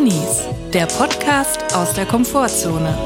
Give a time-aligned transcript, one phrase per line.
[0.00, 2.96] Drinnies, der Podcast aus der Komfortzone.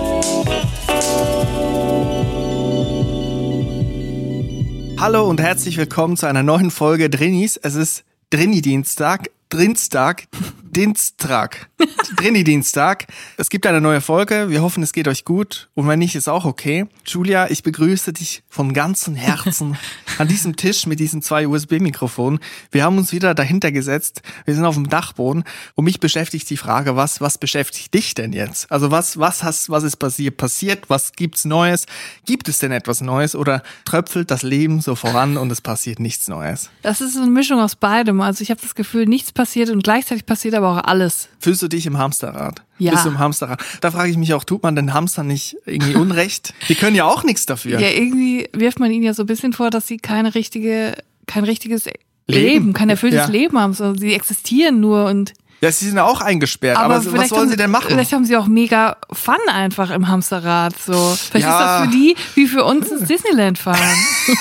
[5.00, 7.56] Hallo und herzlich willkommen zu einer neuen Folge Drinnies.
[7.56, 10.28] Es ist Drinni-Dienstag, Drinstag,
[10.74, 11.68] Dienstag,
[12.16, 13.06] Drini-Dienstag.
[13.36, 14.50] Es gibt eine neue Folge.
[14.50, 15.68] Wir hoffen, es geht euch gut.
[15.74, 16.86] Und wenn nicht, ist auch okay.
[17.06, 19.78] Julia, ich begrüße dich von ganzem Herzen
[20.18, 22.40] an diesem Tisch mit diesen zwei USB-Mikrofonen.
[22.72, 24.22] Wir haben uns wieder dahinter gesetzt.
[24.46, 25.44] Wir sind auf dem Dachboden.
[25.76, 28.68] Und mich beschäftigt die Frage, was, was beschäftigt dich denn jetzt?
[28.72, 30.90] Also was, was hast, was ist passiert, passiert?
[30.90, 31.86] Was gibt's Neues?
[32.26, 33.36] Gibt es denn etwas Neues?
[33.36, 36.70] Oder tröpfelt das Leben so voran und es passiert nichts Neues?
[36.82, 38.20] Das ist eine Mischung aus beidem.
[38.20, 41.28] Also ich habe das Gefühl, nichts passiert und gleichzeitig passiert aber auch alles.
[41.40, 42.62] Fühlst du dich im Hamsterrad?
[42.78, 42.92] Ja.
[42.92, 43.60] Bist du im Hamsterrad?
[43.80, 46.54] Da frage ich mich auch, tut man den Hamstern nicht irgendwie Unrecht?
[46.68, 47.80] Die können ja auch nichts dafür.
[47.80, 50.94] Ja, irgendwie wirft man ihnen ja so ein bisschen vor, dass sie keine richtige,
[51.26, 51.96] kein richtiges Leben,
[52.26, 52.72] Leben.
[52.72, 53.26] kein erfülltes Ja.
[53.26, 53.74] Leben haben.
[53.74, 56.76] So, sie existieren nur und Ja, sie sind ja auch eingesperrt.
[56.76, 57.86] Aber, so- was vielleicht wollen sie denn machen?
[57.88, 60.74] Vielleicht haben sie auch mega Fun einfach im Hamsterrad.
[60.78, 61.16] So.
[61.18, 61.58] Vielleicht Ja.
[61.58, 63.78] ist das für die wie für uns ins Disneyland fahren.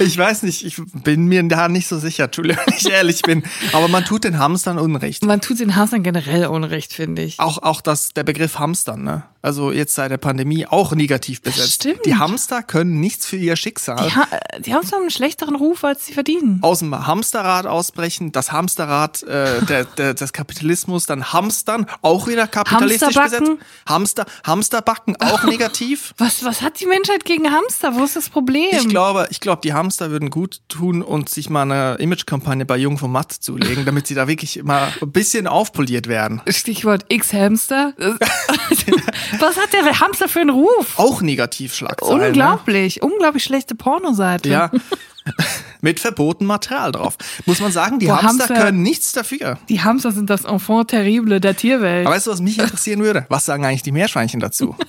[0.00, 3.42] Ich weiß nicht, ich bin mir da nicht so sicher, Entschuldigung, wenn ich ehrlich bin.
[3.72, 5.24] Aber man tut den Hamstern Unrecht.
[5.24, 7.38] Man tut den Hamstern generell Unrecht, finde ich.
[7.38, 9.22] Auch, auch das, der Begriff Hamstern, ne?
[9.44, 11.74] Also jetzt seit der Pandemie auch negativ besetzt.
[11.74, 12.06] Stimmt.
[12.06, 14.02] Die Hamster können nichts für ihr Schicksal.
[14.02, 14.26] Die, ha
[14.58, 16.60] die Hamster haben einen schlechteren Ruf, als sie verdienen.
[16.62, 22.46] aus dem Hamsterrad ausbrechen, das Hamsterrad äh, der, der, des Kapitalismus, dann Hamstern, auch wieder
[22.46, 23.56] kapitalistisch Hamsterbacken?
[23.58, 23.70] besetzt.
[23.86, 26.14] Hamster, Hamsterbacken, auch negativ.
[26.16, 27.94] Was, was hat die Menschheit gegen Hamster?
[27.96, 28.70] Wo ist das Problem?
[28.72, 32.78] Ich glaube, ich glaube, die Hamster würden gut tun und sich mal eine Imagekampagne bei
[32.78, 36.40] Jung vom Matt zulegen, damit sie da wirklich mal ein bisschen aufpoliert werden.
[36.48, 37.92] Stichwort X-Hamster.
[39.40, 40.98] Was hat der Hamster für einen Ruf?
[40.98, 42.18] Auch Negativschlagzeilen.
[42.20, 42.26] Ne?
[42.28, 44.48] Unglaublich, unglaublich schlechte Pornoseite.
[44.48, 44.70] Ja.
[45.80, 47.16] Mit verbotenem Material drauf.
[47.46, 49.58] Muss man sagen, die Boah, Hamster, Hamster- können nichts dafür.
[49.68, 52.06] Die Hamster sind das Enfant terrible der Tierwelt.
[52.06, 53.24] Aber weißt du, was mich interessieren würde?
[53.30, 54.76] Was sagen eigentlich die Meerschweinchen dazu?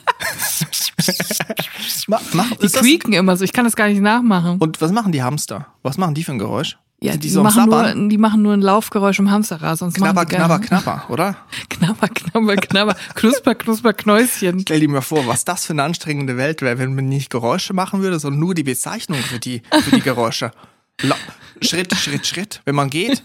[2.08, 4.58] Ma- mach, die quieken immer so, ich kann das gar nicht nachmachen.
[4.60, 5.68] und was machen die Hamster?
[5.84, 6.78] Was machen die für ein Geräusch?
[7.06, 9.96] Ja, Sind die, die so machen nur, die machen nur ein Laufgeräusch im Hamsterrad, sonst
[9.96, 11.38] Knabber, die knabber, knabber, oder?
[11.70, 14.60] knabber, knabber, knabber, knusper, knusper, Knäuschen.
[14.62, 17.74] Stell dir mal vor, was das für eine anstrengende Welt wäre, wenn man nicht Geräusche
[17.74, 20.52] machen würde, sondern nur die Bezeichnung für die, für die Geräusche.
[21.02, 21.16] La
[21.62, 22.62] Schritt, Schritt, Schritt.
[22.66, 23.24] Wenn man geht,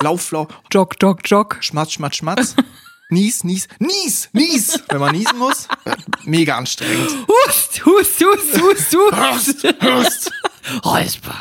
[0.00, 1.56] Lauf, Lauf, Jog, jog, jog.
[1.60, 2.54] Schmatz, Schmatz, Schmatz.
[3.10, 4.82] Nies, nies, nies, nies.
[4.88, 5.66] Wenn man niesen muss,
[6.24, 7.10] mega anstrengend.
[7.26, 9.64] Hust, hust, hust, hust, hust.
[9.64, 10.32] Hust, hust.
[10.84, 11.34] Räusper.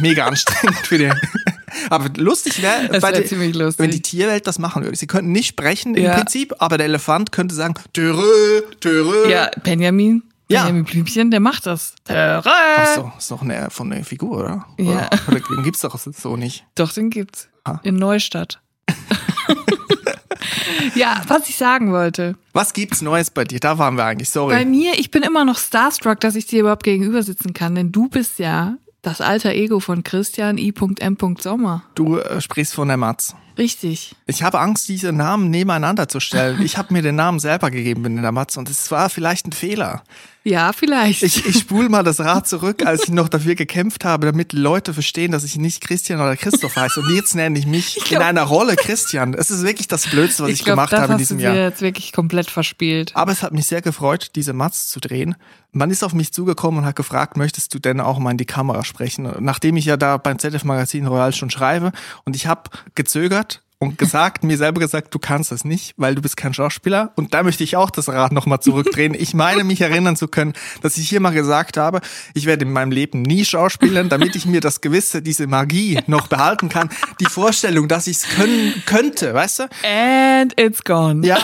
[0.00, 1.12] Mega anstrengend für den.
[1.90, 3.78] Aber lustig wäre, bei wär der- ziemlich lustig.
[3.82, 4.96] wenn die Tierwelt das machen würde.
[4.96, 6.14] Sie könnten nicht sprechen im Ja.
[6.16, 9.28] Prinzip, aber der Elefant könnte sagen, Törö, Törö.
[9.30, 10.22] Ja, Benjamin.
[10.48, 10.62] Ja.
[10.64, 11.94] Benjamin Blümchen, der macht das.
[12.08, 12.52] Ach Töre.
[12.94, 14.66] so, ist doch eine, von der Figur, oder?
[14.78, 15.08] Ja.
[15.28, 16.64] Oder, den gibt's doch so nicht.
[16.74, 17.48] Doch, den gibt's.
[17.64, 17.78] Ah.
[17.84, 18.60] In Neustadt.
[20.94, 22.36] ja, was ich sagen wollte.
[22.52, 23.60] Was gibt's Neues bei dir?
[23.60, 24.64] Da waren wir eigentlich, Bei sorry.
[24.64, 28.08] mir, ich bin immer noch starstruck, dass ich dir überhaupt gegenüber sitzen kann, denn du
[28.08, 31.16] bist ja das alter Ego von Christian I.M.
[31.38, 31.82] Sommer.
[31.94, 33.34] Du äh, sprichst von der Matz.
[33.58, 34.14] Richtig.
[34.26, 36.62] Ich habe Angst, diese Namen nebeneinander zu stellen.
[36.62, 39.52] Ich habe mir den Namen selber gegeben in der Matz und es war vielleicht ein
[39.52, 40.02] Fehler.
[40.44, 41.22] Ja, vielleicht.
[41.22, 44.92] Ich, ich spule mal das Rad zurück, als ich noch dafür gekämpft habe, damit Leute
[44.92, 47.00] verstehen, dass ich nicht Christian oder Christoph heiße.
[47.00, 49.34] Und jetzt nenne ich mich glaub- in einer Rolle Christian.
[49.34, 51.54] Es ist wirklich das Blödste, was ich, glaub, gemacht habe in diesem Jahr.
[51.54, 53.12] dir jetzt wirklich komplett verspielt.
[53.14, 55.36] Aber es hat mich sehr gefreut, diese Matz zu drehen.
[55.70, 58.44] Man ist auf mich zugekommen und hat gefragt, möchtest du denn auch mal in die
[58.44, 59.32] Kamera sprechen?
[59.38, 61.92] Nachdem ich ja da beim ZDF Magazin Royal schon schreibe
[62.24, 62.62] und ich habe
[62.94, 63.41] gezögert
[63.82, 67.10] und gesagt, mir selber gesagt, du kannst das nicht, weil du bist kein Schauspieler.
[67.16, 69.12] Und da möchte ich auch das Rad nochmal zurückdrehen.
[69.12, 72.00] Ich meine, mich erinnern zu können, dass ich hier mal gesagt habe,
[72.32, 76.28] ich werde in meinem Leben nie schauspielern, damit ich mir das Gewisse, diese Magie noch
[76.28, 76.90] behalten kann.
[77.18, 79.62] Die Vorstellung, dass ich es können könnte, weißt du?
[79.84, 81.26] And it's gone.
[81.26, 81.38] Ja,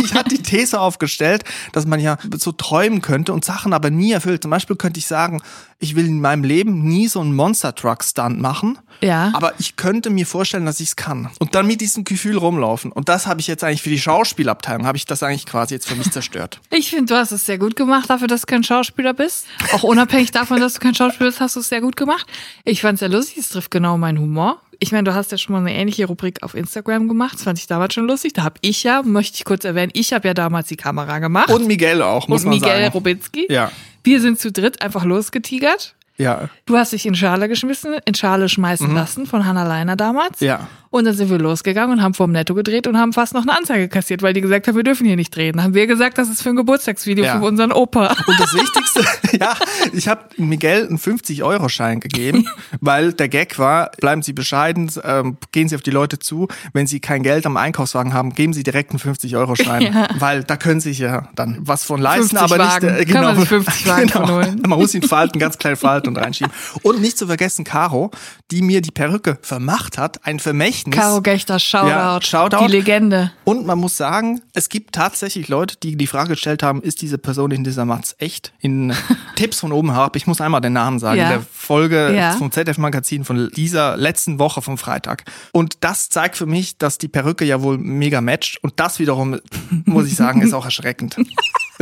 [0.00, 1.42] ich hatte die These aufgestellt,
[1.72, 4.42] dass man ja so träumen könnte und Sachen aber nie erfüllt.
[4.42, 5.42] Zum Beispiel könnte ich sagen,
[5.82, 8.78] ich will in meinem Leben nie so einen Monster Truck Stunt machen.
[9.00, 9.32] Ja.
[9.34, 11.28] Aber ich könnte mir vorstellen, dass ich es kann.
[11.38, 12.92] Und dann mit diesem Gefühl rumlaufen.
[12.92, 15.88] Und das habe ich jetzt eigentlich für die Schauspielabteilung, habe ich das eigentlich quasi jetzt
[15.88, 16.60] für mich zerstört.
[16.82, 19.46] Ich finde, du hast es sehr gut gemacht, dafür, dass du kein Schauspieler bist.
[19.72, 22.26] Auch unabhängig davon, dass du kein Schauspieler bist, hast du es sehr gut gemacht.
[22.64, 24.60] Ich fand es sehr lustig, es trifft genau meinen Humor.
[24.80, 27.34] Ich meine, du hast ja schon mal eine ähnliche Rubrik auf Instagram gemacht.
[27.34, 28.32] Das fand ich damals schon lustig.
[28.32, 31.50] Da habe ich ja, möchte ich kurz erwähnen, ich habe ja damals die Kamera gemacht.
[31.50, 32.92] Und Miguel auch, muss Und man Miguel sagen.
[32.92, 33.46] Robinski.
[33.48, 33.70] Ja.
[34.02, 35.94] Wir sind zu dritt einfach losgetigert.
[36.18, 36.48] Ja.
[36.66, 40.40] Du hast dich in Schale geschmissen, in Schale schmeißen lassen von Hannah Leiner damals.
[40.40, 40.68] Ja.
[40.92, 43.56] Und dann sind wir losgegangen und haben vorm Netto gedreht und haben fast noch eine
[43.56, 45.54] Anzeige kassiert, weil die gesagt haben, wir dürfen hier nicht drehen.
[45.56, 47.38] Dann haben wir gesagt, das ist für ein Geburtstagsvideo Ja.
[47.40, 48.14] für unseren Opa.
[48.26, 49.04] Und das Wichtigste,
[49.40, 49.54] ja,
[49.94, 52.46] ich habe Miguel einen 50-Euro-Schein gegeben,
[52.82, 56.46] weil der Gag war, bleiben Sie bescheiden, ähm, gehen Sie auf die Leute zu.
[56.74, 60.08] Wenn Sie kein Geld am Einkaufswagen haben, geben Sie direkt einen 50-Euro-Schein, Ja.
[60.18, 62.86] weil da können Sie sich ja dann was von leisten, 50 aber Wagen.
[62.98, 63.08] nicht.
[63.08, 64.62] äh, Kann man sich 50 Wagen von holen.
[64.66, 66.52] Man muss ihn falten, ganz klein falten und reinschieben.
[66.82, 68.10] Und nicht zu vergessen, Caro,
[68.50, 70.81] die mir die Perücke vermacht hat, ein Vermächtnis.
[70.90, 71.88] Caro Gechter, Shoutout.
[71.88, 72.66] Ja, Shoutout.
[72.66, 73.30] Die Legende.
[73.44, 77.18] Und man muss sagen, es gibt tatsächlich Leute, die die Frage gestellt haben, ist diese
[77.18, 78.52] Person in dieser Matz echt?
[78.60, 78.92] In
[79.36, 81.28] Tipps von oben herab, ich muss einmal den Namen sagen, Ja.
[81.28, 82.32] der Folge Ja.
[82.32, 85.24] vom ZDF-Magazin von dieser letzten Woche vom Freitag.
[85.52, 88.58] Und das zeigt für mich, dass die Perücke ja wohl mega matcht.
[88.62, 89.38] Und das wiederum,
[89.84, 91.16] muss ich sagen, ist auch erschreckend.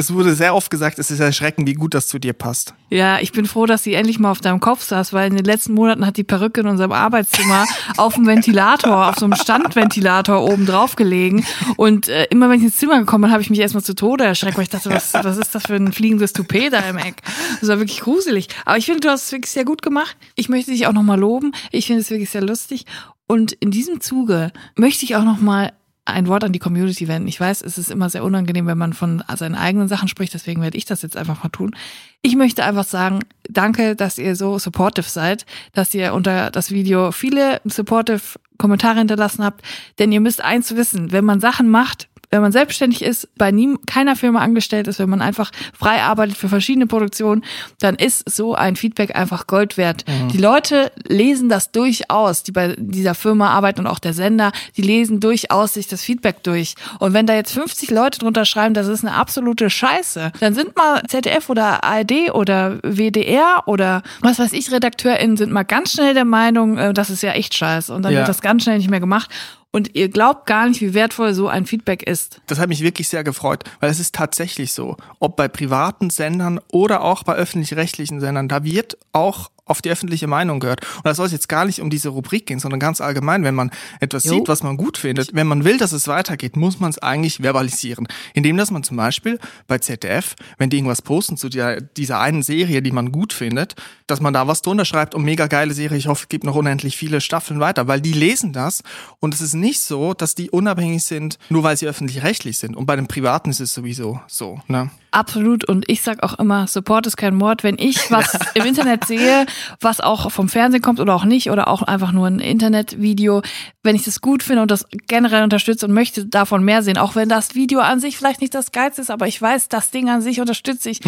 [0.00, 2.72] Es wurde sehr oft gesagt, es ist erschreckend, wie gut das zu dir passt.
[2.88, 5.44] Ja, ich bin froh, dass sie endlich mal auf deinem Kopf saß, weil in den
[5.44, 7.66] letzten Monaten hat die Perücke in unserem Arbeitszimmer
[7.98, 11.44] auf dem Ventilator, auf so einem Standventilator oben drauf gelegen.
[11.76, 14.24] Und äh, immer wenn ich ins Zimmer gekommen bin, habe ich mich erstmal zu Tode
[14.24, 17.16] erschreckt, weil ich dachte, was, was ist das für ein fliegendes Toupet da im Eck?
[17.60, 18.48] Das war wirklich gruselig.
[18.64, 20.16] Aber ich finde, du hast es wirklich sehr gut gemacht.
[20.34, 21.52] Ich möchte dich auch nochmal loben.
[21.72, 22.86] Ich finde es wirklich sehr lustig.
[23.26, 25.74] Und in diesem Zuge möchte ich auch nochmal
[26.04, 27.28] ein Wort an die Community wenden.
[27.28, 30.62] Ich weiß, es ist immer sehr unangenehm, wenn man von seinen eigenen Sachen spricht, deswegen
[30.62, 31.74] werde ich das jetzt einfach mal tun.
[32.22, 37.12] Ich möchte einfach sagen, danke, dass ihr so supportive seid, dass ihr unter das Video
[37.12, 38.20] viele supportive
[38.58, 39.62] Kommentare hinterlassen habt,
[39.98, 43.76] denn ihr müsst eins wissen, wenn man Sachen macht, wenn man selbstständig ist, bei nie,
[43.86, 47.44] keiner Firma angestellt ist, wenn man einfach frei arbeitet für verschiedene Produktionen,
[47.80, 50.04] dann ist so ein Feedback einfach Gold wert.
[50.32, 54.82] Die Leute lesen das durchaus, die bei dieser Firma arbeiten und auch der Sender, die
[54.82, 56.74] lesen durchaus sich das Feedback durch.
[57.00, 60.76] Und wenn da jetzt 50 Leute drunter schreiben, das ist eine absolute Scheiße, dann sind
[60.76, 66.14] mal ZDF oder ARD oder WDR oder was weiß ich, RedakteurInnen sind mal ganz schnell
[66.14, 67.92] der Meinung, äh, das ist ja echt scheiße.
[67.92, 68.18] Und dann Ja.
[68.20, 69.30] wird das ganz schnell nicht mehr gemacht.
[69.72, 72.40] Und ihr glaubt gar nicht, wie wertvoll so ein Feedback ist.
[72.46, 76.60] Das hat mich wirklich sehr gefreut, weil es ist tatsächlich so, ob bei privaten Sendern
[76.72, 80.84] oder auch bei öffentlich-rechtlichen Sendern, da wird auch auf die öffentliche Meinung gehört.
[80.96, 83.54] Und da soll es jetzt gar nicht um diese Rubrik gehen, sondern ganz allgemein, wenn
[83.54, 83.70] man
[84.00, 84.34] etwas Jo.
[84.34, 87.38] sieht, was man gut findet, wenn man will, dass es weitergeht, muss man es eigentlich
[87.38, 88.08] verbalisieren.
[88.34, 89.38] Indem, dass man zum Beispiel
[89.68, 93.76] bei ZDF, wenn die irgendwas posten zu der, dieser einen Serie, die man gut findet,
[94.06, 96.56] dass man da was drunter schreibt und mega geile Serie, ich hoffe, es gibt noch
[96.56, 98.82] unendlich viele Staffeln weiter, weil die lesen das
[99.20, 102.76] und es ist nicht so, dass die unabhängig sind, nur weil sie öffentlich-rechtlich sind.
[102.76, 104.90] Und bei den Privaten ist es sowieso so, ne?
[105.12, 105.64] Absolut.
[105.68, 107.62] Und ich sag auch immer, Support ist kein Mord.
[107.64, 109.46] Wenn ich was im Internet sehe,
[109.80, 113.42] was auch vom Fernsehen kommt oder auch nicht, oder auch einfach nur ein Internetvideo,
[113.82, 117.14] wenn ich das gut finde und das generell unterstütze und möchte davon mehr sehen, auch
[117.16, 120.08] wenn das Video an sich vielleicht nicht das Geilste ist, aber ich weiß, das Ding
[120.10, 121.00] an sich unterstütze ich,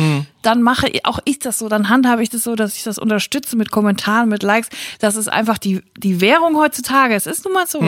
[0.42, 2.98] dann mache ich- auch ich das so, dann handhabe ich das so, dass ich das
[2.98, 4.68] unterstütze mit Kommentaren, mit Likes.
[4.98, 7.14] Das ist einfach die, die Währung heutzutage.
[7.14, 7.80] Es ist nun mal so.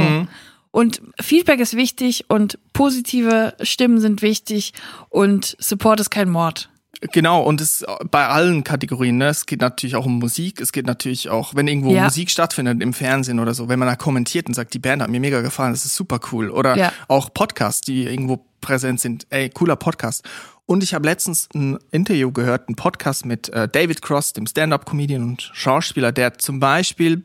[0.75, 4.73] Und Feedback ist wichtig und positive Stimmen sind wichtig
[5.09, 6.69] und Support ist kein Mord.
[7.12, 9.29] Genau, und es bei allen Kategorien, ne?
[9.29, 12.03] Es geht natürlich auch um Musik, es geht natürlich auch, wenn irgendwo Ja.
[12.03, 15.11] Musik stattfindet im Fernsehen oder so, wenn man da kommentiert und sagt, die Band hat
[15.11, 16.50] mir mega gefallen, das ist super cool.
[16.50, 16.93] Oder Ja.
[17.06, 20.25] auch Podcasts, die irgendwo präsent sind, ey, cooler Podcast.
[20.67, 25.23] Und ich habe letztens ein Interview gehört, ein Podcast mit äh, David Cross, dem Stand-up-Comedian
[25.23, 27.23] und Schauspieler, der zum Beispiel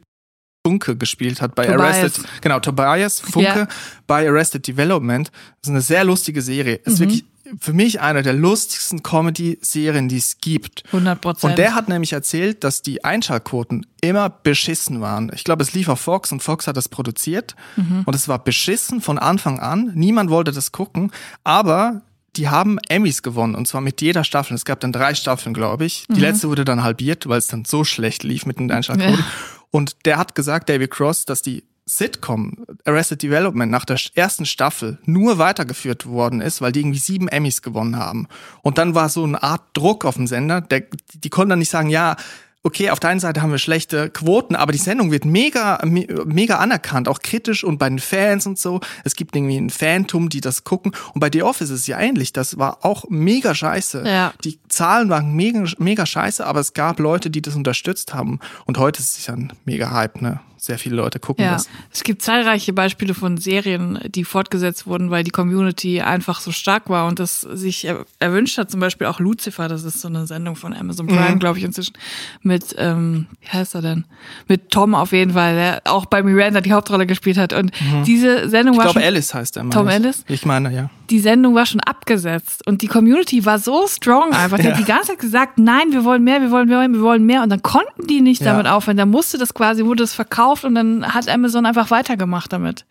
[0.69, 1.97] Funke gespielt hat bei Tobias.
[1.97, 3.67] Arrested, genau, Tobias Funke Ja.
[4.05, 5.27] bei Arrested Development.
[5.29, 6.79] Das ist eine sehr lustige Serie.
[6.85, 6.91] Mhm.
[6.93, 7.25] Ist wirklich
[7.59, 10.83] für mich eine der lustigsten Comedy-Serien, die es gibt.
[10.91, 11.51] 100 Prozent.
[11.51, 15.31] Und der hat nämlich erzählt, dass die Einschaltquoten immer beschissen waren.
[15.33, 17.55] Ich glaube, es lief auf Fox und Fox hat das produziert.
[17.75, 18.03] Mhm.
[18.05, 19.91] Und es war beschissen von Anfang an.
[19.95, 21.11] Niemand wollte das gucken.
[21.43, 22.03] Aber
[22.35, 24.53] die haben Emmys gewonnen und zwar mit jeder Staffel.
[24.53, 26.05] Es gab dann drei Staffeln, glaube ich.
[26.09, 29.17] Die letzte wurde dann halbiert, weil es dann so schlecht lief mit den Einschaltquoten.
[29.17, 29.25] Ja.
[29.71, 34.99] Und der hat gesagt, David Cross, dass die Sitcom Arrested Development nach der ersten Staffel
[35.05, 38.27] nur weitergeführt worden ist, weil die irgendwie sieben Emmys gewonnen haben.
[38.61, 40.61] Und dann war so eine Art Druck auf dem Sender.
[40.61, 40.83] Der,
[41.15, 42.15] die konnten dann nicht sagen, ja,
[42.63, 46.07] okay, auf der einen Seite haben wir schlechte Quoten, aber die Sendung wird mega, me-
[46.25, 48.81] mega anerkannt, auch kritisch und bei den Fans und so.
[49.03, 50.91] Es gibt irgendwie ein Phantom, die das gucken.
[51.13, 52.33] Und bei The Office ist es ja ähnlich.
[52.33, 54.03] Das war auch mega scheiße.
[54.05, 54.33] Ja.
[54.43, 58.39] Die Zahlen waren mega, mega scheiße, aber es gab Leute, die das unterstützt haben.
[58.65, 60.41] Und heute ist es ja ein mega Hype, ne?
[60.61, 61.69] Sehr viele Leute gucken Ja, das.
[61.93, 66.89] es gibt zahlreiche Beispiele von Serien, die fortgesetzt wurden, weil die Community einfach so stark
[66.89, 68.69] war und das sich er erwünscht hat.
[68.69, 71.93] Zum Beispiel auch Lucifer, das ist so eine Sendung von Amazon Prime, glaube ich, inzwischen,
[72.41, 74.05] mit, ähm, wie heißt er denn?
[74.47, 77.53] Mit Tom auf jeden Fall, der auch bei Miranda die Hauptrolle gespielt hat.
[77.53, 77.71] Und
[78.05, 78.81] diese Sendung Mhm.
[78.81, 79.69] Ich war glaube, schon, Alice heißt er.
[79.69, 79.93] Tom ich.
[79.95, 80.25] Ellis?
[80.27, 80.89] Ich meine, ja.
[81.09, 84.57] die Sendung war schon abgesetzt und die Community war so strong einfach.
[84.57, 84.71] Die Ja.
[84.71, 87.43] hat die ganze Zeit gesagt, nein, wir wollen mehr, wir wollen mehr, wir wollen mehr.
[87.43, 88.51] Und dann konnten die nicht Ja.
[88.51, 88.97] damit aufhören.
[88.97, 92.85] Dann musste das quasi, wurde es verkauft und dann hat Amazon einfach weitergemacht damit.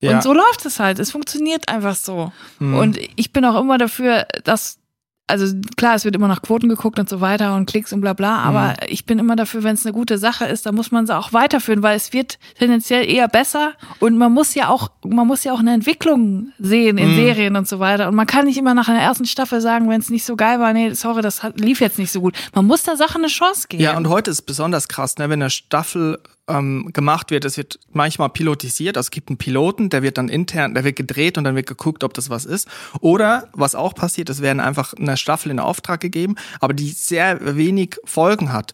[0.00, 0.16] Ja.
[0.16, 0.98] Und so läuft es halt.
[0.98, 2.32] Es funktioniert einfach so.
[2.58, 2.74] Mhm.
[2.74, 4.78] Und ich bin auch immer dafür, dass,
[5.28, 8.12] also klar, es wird immer nach Quoten geguckt und so weiter und Klicks und bla
[8.12, 8.76] bla, aber Mhm.
[8.88, 11.32] ich bin immer dafür, wenn es eine gute Sache ist, dann muss man sie auch
[11.32, 15.52] weiterführen, weil es wird tendenziell eher besser und man muss ja auch, man muss ja
[15.52, 18.08] auch eine Entwicklung sehen in Serien und so weiter.
[18.08, 20.58] Und man kann nicht immer nach einer ersten Staffel sagen, wenn es nicht so geil
[20.58, 22.34] war, nee, sorry, das lief jetzt nicht so gut.
[22.54, 23.84] Man muss der Sache eine Chance geben.
[23.84, 26.18] Ja, und heute ist besonders krass, ne, wenn eine Staffel
[26.52, 30.28] ähm, gemacht wird, es wird manchmal pilotisiert, also es gibt einen Piloten, der wird dann
[30.28, 32.68] intern, der wird gedreht und dann wird geguckt, ob das was ist.
[33.00, 37.56] Oder was auch passiert, es werden einfach eine Staffel in Auftrag gegeben, aber die sehr
[37.56, 38.72] wenig Folgen hat.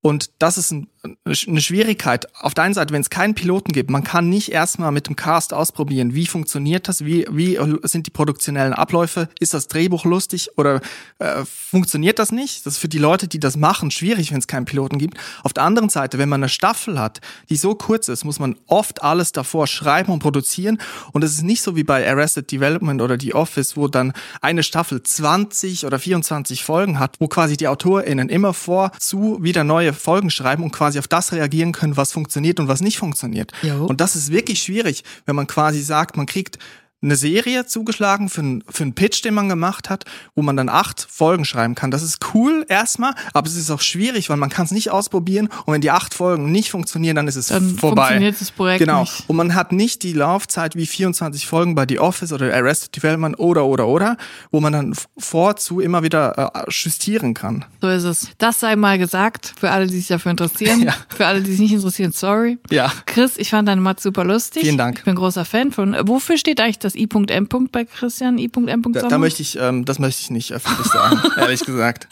[0.00, 2.28] Und das ist ein, eine Schwierigkeit.
[2.36, 5.16] Auf der einen Seite, wenn es keinen Piloten gibt, man kann nicht erstmal mit dem
[5.16, 10.50] Cast ausprobieren, wie funktioniert das, wie, wie sind die produktionellen Abläufe, ist das Drehbuch lustig
[10.56, 10.80] oder
[11.18, 12.66] äh, funktioniert das nicht?
[12.66, 15.16] Das ist für die Leute, die das machen, schwierig, wenn es keinen Piloten gibt.
[15.42, 18.56] Auf der anderen Seite, wenn man eine Staffel hat, die so kurz ist, muss man
[18.68, 20.78] oft alles davor schreiben und produzieren.
[21.12, 24.62] Und es ist nicht so wie bei Arrested Development oder The Office, wo dann eine
[24.62, 30.30] Staffel 20 oder 24 Folgen hat, wo quasi die AutorInnen immer vorzu wieder neue Folgen
[30.30, 33.52] schreiben und quasi auf das reagieren können, was funktioniert und was nicht funktioniert.
[33.62, 33.86] Jo.
[33.86, 36.58] Und das ist wirklich schwierig, wenn man quasi sagt, man kriegt
[37.02, 40.04] eine Serie zugeschlagen für, einen- für einen Pitch, den man gemacht hat,
[40.34, 41.90] wo man dann acht Folgen schreiben kann.
[41.90, 45.48] Das ist cool erstmal, aber es ist auch schwierig, weil man kann es nicht ausprobieren
[45.66, 48.02] und wenn die acht Folgen nicht funktionieren, dann ist es Dann vorbei.
[48.02, 49.00] funktioniert das Projekt genau.
[49.00, 49.24] nicht.
[49.28, 53.38] Und man hat nicht die Laufzeit wie 24 Folgen bei The Office oder Arrested Development
[53.38, 54.16] oder oder oder,
[54.50, 57.64] wo man dann vorzu immer wieder äh, justieren kann.
[57.80, 58.28] So ist es.
[58.38, 60.82] Das sei mal gesagt, für alle, die sich dafür interessieren.
[60.82, 60.94] Ja.
[61.14, 62.58] Für alle, die sich nicht interessieren, sorry.
[62.70, 62.90] Ja.
[63.06, 64.62] Chris, ich fand deine Matz super lustig.
[64.62, 64.98] Vielen Dank.
[64.98, 65.96] Ich bin großer Fan von.
[66.08, 67.48] Wofür steht eigentlich das I.M.
[67.70, 68.38] bei Christian?
[68.38, 68.82] I.M.
[68.92, 72.08] Da, da möchte ich, ähm, das möchte ich nicht öffentlich sagen, ehrlich gesagt.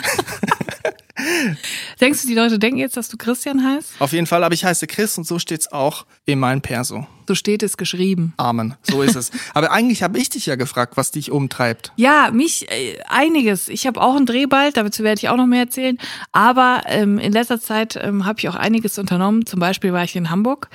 [2.00, 3.94] Denkst du, die Leute denken jetzt, dass du Christian heißt?
[3.98, 7.06] Auf jeden Fall, aber ich heiße Chris und so steht's auch in meinem Perso.
[7.26, 8.32] So steht es geschrieben.
[8.38, 8.74] Amen.
[8.82, 9.30] So ist es.
[9.54, 11.92] Aber eigentlich habe ich dich ja gefragt, was dich umtreibt.
[11.94, 13.68] Ja, mich äh, einiges.
[13.68, 15.96] Ich habe auch einen Dreh bald, dazu werde ich auch noch mehr erzählen.
[16.32, 19.46] Aber ähm, in letzter Zeit ähm, habe ich auch einiges unternommen.
[19.46, 20.70] Zum Beispiel war ich in Hamburg.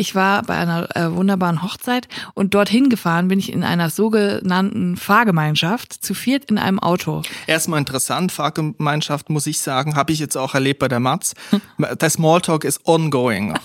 [0.00, 4.96] Ich war bei einer äh, wunderbaren Hochzeit und dorthin gefahren bin ich in einer sogenannten
[4.96, 7.22] Fahrgemeinschaft zu viert in einem Auto.
[7.48, 11.34] Erstmal interessant, Fahrgemeinschaft, muss ich sagen, habe ich jetzt auch erlebt bei der Matz.
[12.00, 13.54] Der Smalltalk ist ongoing.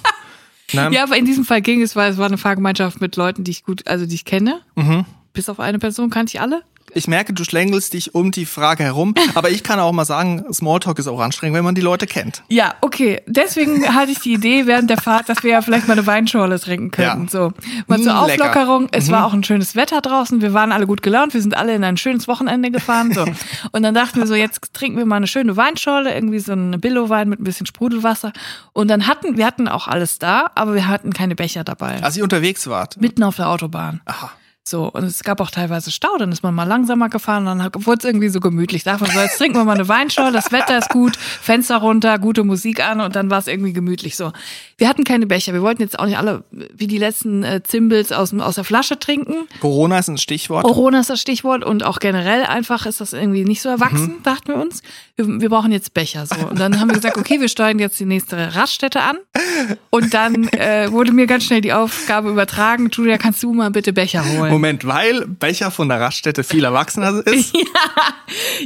[0.71, 3.51] Ja, aber in diesem Fall ging es, weil es war eine Fahrgemeinschaft mit Leuten, die
[3.51, 4.61] ich gut, also die ich kenne.
[5.31, 6.63] Bis auf eine Person kannte ich alle.
[6.95, 10.43] Ich merke, du schlängelst dich um die Frage herum, aber ich kann auch mal sagen,
[10.53, 12.43] Smalltalk ist auch anstrengend, wenn man die Leute kennt.
[12.49, 13.21] Ja, okay.
[13.27, 16.59] Deswegen hatte ich die Idee während der Fahrt, dass wir ja vielleicht mal eine Weinschorle
[16.59, 17.23] trinken könnten.
[17.25, 17.29] Ja.
[17.29, 17.53] So.
[17.87, 18.49] Mal zur Mm, lecker.
[18.49, 18.87] Auflockerung.
[18.91, 20.41] Es war auch ein schönes Wetter draußen.
[20.41, 21.33] Wir waren alle gut gelaunt.
[21.33, 23.11] Wir sind alle in ein schönes Wochenende gefahren.
[23.13, 23.25] So.
[23.71, 26.77] Und dann dachten wir so, jetzt trinken wir mal eine schöne Weinschorle, irgendwie so eine
[26.77, 28.33] Billo-Wein mit ein bisschen Sprudelwasser.
[28.73, 32.01] Und dann hatten, wir hatten auch alles da, aber wir hatten keine Becher dabei.
[32.03, 32.99] Als ihr unterwegs wart.
[33.01, 34.01] Mitten auf der Autobahn.
[34.05, 34.31] Aha.
[34.65, 37.97] So, und es gab auch teilweise Stau, dann ist man mal langsamer gefahren, dann wurde
[37.99, 38.83] es irgendwie so gemütlich.
[38.85, 42.17] Dachte man so, jetzt trinken wir mal eine Weinschorle, das Wetter ist gut, Fenster runter,
[42.17, 44.15] gute Musik an und dann war es irgendwie gemütlich.
[44.15, 44.31] So,
[44.77, 48.13] wir hatten keine Becher, wir wollten jetzt auch nicht alle wie die letzten äh, Zimbels
[48.13, 49.49] aus, aus der Flasche trinken.
[49.59, 50.63] Corona ist ein Stichwort.
[50.63, 54.47] Corona ist das Stichwort und auch generell einfach ist das irgendwie nicht so erwachsen, dachten
[54.47, 54.81] wir uns.
[55.17, 56.25] Wir, wir brauchen jetzt Becher.
[56.25, 56.35] So.
[56.47, 59.17] Und dann haben wir gesagt, okay, wir steuern jetzt die nächste Raststätte an.
[59.89, 63.91] Und dann äh, wurde mir ganz schnell die Aufgabe übertragen, Julia, kannst du mal bitte
[63.91, 64.52] Becher holen?
[64.53, 67.53] Moment, weil Becher von der Raststätte viel erwachsener ist.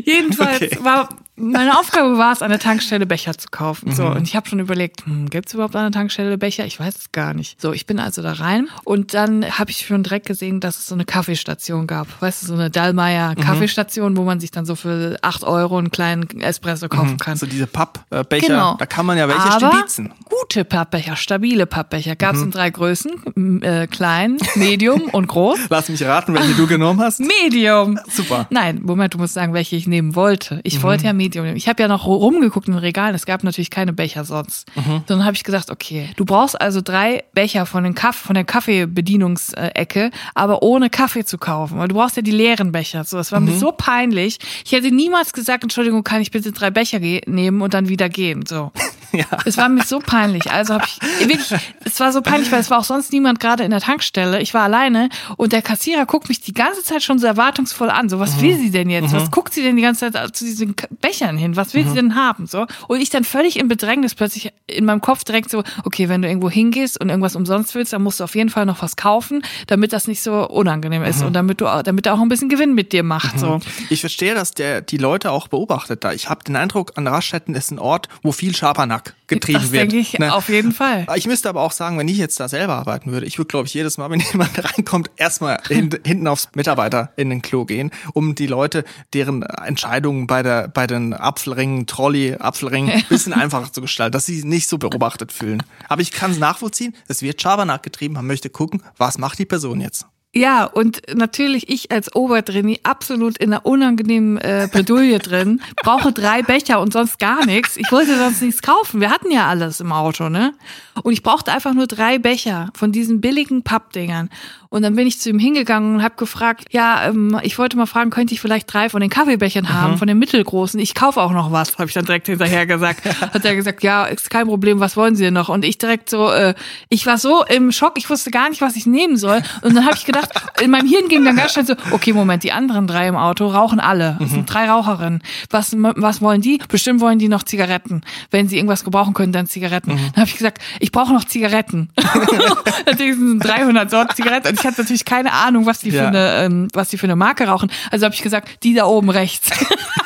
[0.06, 0.78] Jedenfalls Okay.
[0.82, 3.94] war meine Aufgabe war es, an der Tankstelle Becher zu kaufen.
[3.94, 6.66] So, und ich habe schon überlegt, hm, gibt's überhaupt an der Tankstelle Becher?
[6.66, 7.62] Ich weiß es gar nicht.
[7.62, 10.88] So, ich bin also da rein und dann habe ich schon direkt gesehen, dass es
[10.88, 12.08] so eine Kaffeestation gab.
[12.24, 15.92] Weißt du, so eine Dallmayr Kaffeestation, wo man sich dann so für acht Euro einen
[15.92, 17.38] kleinen Espresso kaufen kann.
[17.38, 18.76] So diese Pappbecher, Genau.
[18.80, 20.14] da kann man ja welche Aber stibitzen.
[20.26, 22.16] Gute Pappbecher, stabile Pappbecher.
[22.16, 23.62] Gab es in drei Größen.
[23.62, 25.60] Äh, klein, Medium und groß.
[25.78, 27.20] Lass mich raten, welche du genommen hast.
[27.20, 28.00] Medium.
[28.10, 28.48] Super.
[28.50, 30.60] Nein, Moment, du musst sagen, welche ich nehmen wollte.
[30.64, 31.56] Ich wollte ja Medium nehmen.
[31.56, 33.14] Ich habe ja noch rumgeguckt in den Regalen.
[33.14, 34.68] Es gab natürlich keine Becher sonst.
[35.06, 38.44] Dann habe ich gesagt, okay, du brauchst also drei Becher von, den Kaff von der
[38.44, 41.78] Kaffeebedienungsecke, aber ohne Kaffee zu kaufen.
[41.78, 43.04] Weil du brauchst ja die leeren Becher.
[43.04, 44.40] So, das war mir so peinlich.
[44.66, 48.48] Ich hätte niemals gesagt, Entschuldigung, kann ich bitte drei Becher nehmen und dann wieder gehen.
[48.48, 48.72] So.
[49.14, 49.26] Ja.
[49.46, 50.52] Es war mir so peinlich.
[50.52, 53.64] Also habe ich wirklich, es war so peinlich, weil es war auch sonst niemand gerade
[53.64, 54.42] in der Tankstelle.
[54.42, 58.08] Ich war alleine und der Kassierer guckt mich die ganze Zeit schon so erwartungsvoll an.
[58.08, 59.12] So, was will sie denn jetzt?
[59.12, 61.58] Was guckt sie denn die ganze Zeit zu diesen Bechern hin?
[61.58, 62.48] Was will sie denn haben?
[62.48, 62.66] So.
[62.88, 66.30] Und ich dann völlig in Bedrängnis plötzlich in meinem Kopf direkt so, okay, wenn du
[66.30, 69.44] irgendwo hingehst und irgendwas umsonst willst, dann musst du auf jeden Fall noch was kaufen,
[69.68, 72.74] damit das nicht so unangenehm ist und damit du, damit er auch ein bisschen Gewinn
[72.74, 73.38] mit dir macht.
[73.38, 73.60] So.
[73.90, 76.14] Ich verstehe, dass der die Leute auch beobachtet da.
[76.14, 79.82] Ich habe den Eindruck, an Raststätten ist ein Ort, wo viel Schabernack getrieben Das wird.
[79.84, 80.34] denke ich ne?
[80.34, 81.06] auf jeden Fall.
[81.16, 83.68] Ich müsste aber auch sagen, wenn ich jetzt da selber arbeiten würde, ich würde, glaube
[83.68, 87.92] ich, jedes Mal, wenn jemand reinkommt, erstmal hin, hinten aufs Mitarbeiter in den Klo gehen,
[88.14, 88.84] um die Leute,
[89.14, 94.26] deren Entscheidungen bei der bei den Apfelringen, Trolley, Apfelringen, ein bisschen einfacher zu gestalten, dass
[94.26, 95.64] sie sich nicht so beobachtet fühlen.
[95.90, 99.46] Aber ich kann es nachvollziehen, es wird Schabernack getrieben, man möchte gucken, was macht die
[99.46, 100.06] Person jetzt.
[100.38, 106.44] Ja, und natürlich ich als Obertrainee absolut in einer unangenehmen äh, Bredouille drin, brauche drei
[106.44, 107.76] Becher und sonst gar nichts.
[107.76, 109.02] Ich wollte sonst nichts kaufen.
[109.02, 110.54] Wir hatten ja alles im Auto, ne?
[111.02, 114.30] Und ich brauchte einfach nur drei Becher von diesen billigen Pappdingern.
[114.70, 117.86] Und dann bin ich zu ihm hingegangen und habe gefragt, ja, ähm, ich wollte mal
[117.86, 120.80] fragen, könnte ich vielleicht drei von den Kaffeebechern haben, von den mittelgroßen?
[120.80, 123.04] Ich kaufe auch noch was, habe ich dann direkt hinterher gesagt.
[123.22, 125.50] Hat er gesagt, ja, ist kein Problem, was wollen Sie denn noch?
[125.50, 126.54] Und ich direkt so, äh,
[126.90, 129.42] ich war so im Schock, ich wusste gar nicht, was ich nehmen soll.
[129.62, 130.30] Und dann habe ich gedacht,
[130.62, 133.48] in meinem Hirn ging dann ganz schnell so, okay, Moment, die anderen drei im Auto
[133.48, 134.18] rauchen alle.
[134.20, 135.22] Das sind drei Raucherinnen.
[135.50, 136.60] Was, was wollen die?
[136.68, 138.02] Bestimmt wollen die noch Zigaretten.
[138.32, 139.92] Wenn sie irgendwas gebrauchen können, dann Zigaretten.
[139.92, 141.90] Dann habe ich gesagt, ich brauche noch Zigaretten.
[142.86, 144.57] natürlich sind 300 Sorten Zigaretten.
[144.60, 146.04] Ich hatte natürlich keine Ahnung, was die, Ja.
[146.04, 147.72] für, eine, ähm, was die für eine Marke rauchen.
[147.92, 149.50] Also habe ich gesagt, die da oben rechts.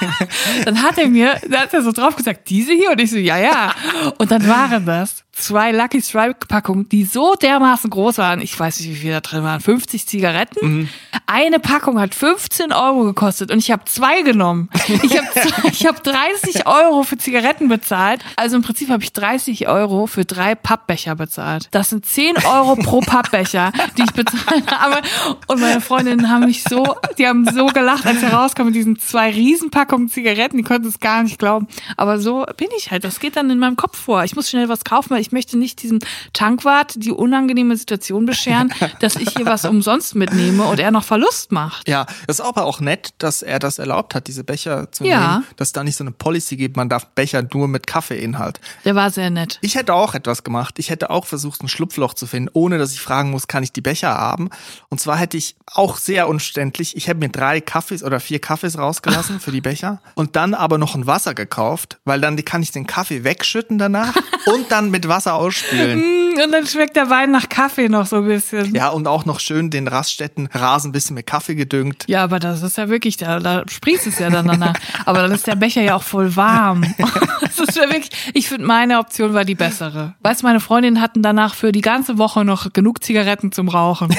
[0.66, 2.92] dann hat er mir, da hat er so drauf gesagt, diese hier?
[2.92, 3.74] Und ich so, ja, ja.
[4.18, 8.42] Und dann waren das zwei Lucky Strike Packungen, die so dermaßen groß waren.
[8.42, 9.60] Ich weiß nicht, wie viel da drin waren.
[9.60, 10.90] 50 Zigaretten.
[11.26, 14.70] Eine Packung hat 15 Euro gekostet und ich habe zwei genommen.
[14.88, 15.28] Ich habe
[15.72, 18.24] ich hab 30 Euro für Zigaretten bezahlt.
[18.36, 21.68] Also im Prinzip habe ich 30 Euro für drei Pappbecher bezahlt.
[21.72, 25.02] Das sind 10 Euro pro Pappbecher, die ich bezahlt habe.
[25.48, 29.32] Und meine Freundinnen haben mich so, die haben so gelacht, als rauskommen mit diesen zwei
[29.32, 30.58] Riesenpackungen Zigaretten.
[30.58, 31.68] Die konnten es gar nicht glauben.
[31.98, 33.04] Aber so bin ich halt.
[33.04, 34.24] Das geht dann in meinem Kopf vor.
[34.24, 36.00] Ich muss schnell was kaufen, weil ich möchte nicht diesem
[36.34, 41.52] Tankwart die unangenehme Situation bescheren, dass ich hier was umsonst mitnehme und er noch Verlust
[41.52, 41.88] macht.
[41.88, 45.34] Ja, das ist aber auch nett, dass er das erlaubt hat, diese Becher zu Ja.
[45.34, 48.60] nehmen, dass da nicht so eine Policy gibt, man darf Becher nur mit Kaffeeinhalt.
[48.86, 49.60] Der war sehr nett.
[49.62, 50.80] Ich hätte auch etwas gemacht.
[50.80, 53.72] Ich hätte auch versucht, ein Schlupfloch zu finden, ohne dass ich fragen muss, kann ich
[53.72, 54.50] die Becher haben?
[54.90, 58.78] Und zwar hätte ich auch sehr umständlich, ich hätte mir drei Kaffees oder vier Kaffees
[58.78, 62.72] rausgelassen für die Becher und dann aber noch ein Wasser gekauft, weil dann kann ich
[62.72, 64.14] den Kaffee wegschütten danach
[64.48, 66.04] und dann mit Wasser ausspülen.
[66.44, 68.74] Und dann schmeckt der Wein nach Kaffee noch so ein bisschen.
[68.74, 72.06] Ja, und auch noch schön den Raststätten Rasen ein bisschen mit Kaffee gedüngt.
[72.08, 74.76] Ja, aber das ist ja wirklich, da, da sprießt es ja dann danach.
[75.06, 76.86] Aber dann ist der Becher ja auch voll warm.
[77.42, 80.16] Das ist ja wirklich, ich finde, meine Option war die bessere.
[80.22, 84.16] Weißt du, meine Freundinnen hatten danach für die ganze Woche noch genug Zigaretten zum Rauchen.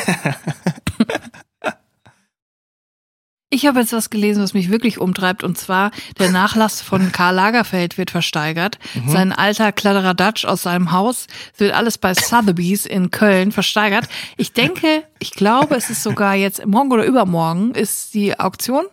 [3.54, 7.34] Ich habe jetzt was gelesen, was mich wirklich umtreibt, und zwar der Nachlass von Karl
[7.34, 8.78] Lagerfeld wird versteigert.
[9.06, 11.26] Sein alter Kladderadatsch aus seinem Haus
[11.58, 14.08] wird alles bei Sotheby's in Köln versteigert.
[14.38, 18.86] Ich denke, ich glaube, es ist sogar jetzt morgen oder übermorgen ist die Auktion.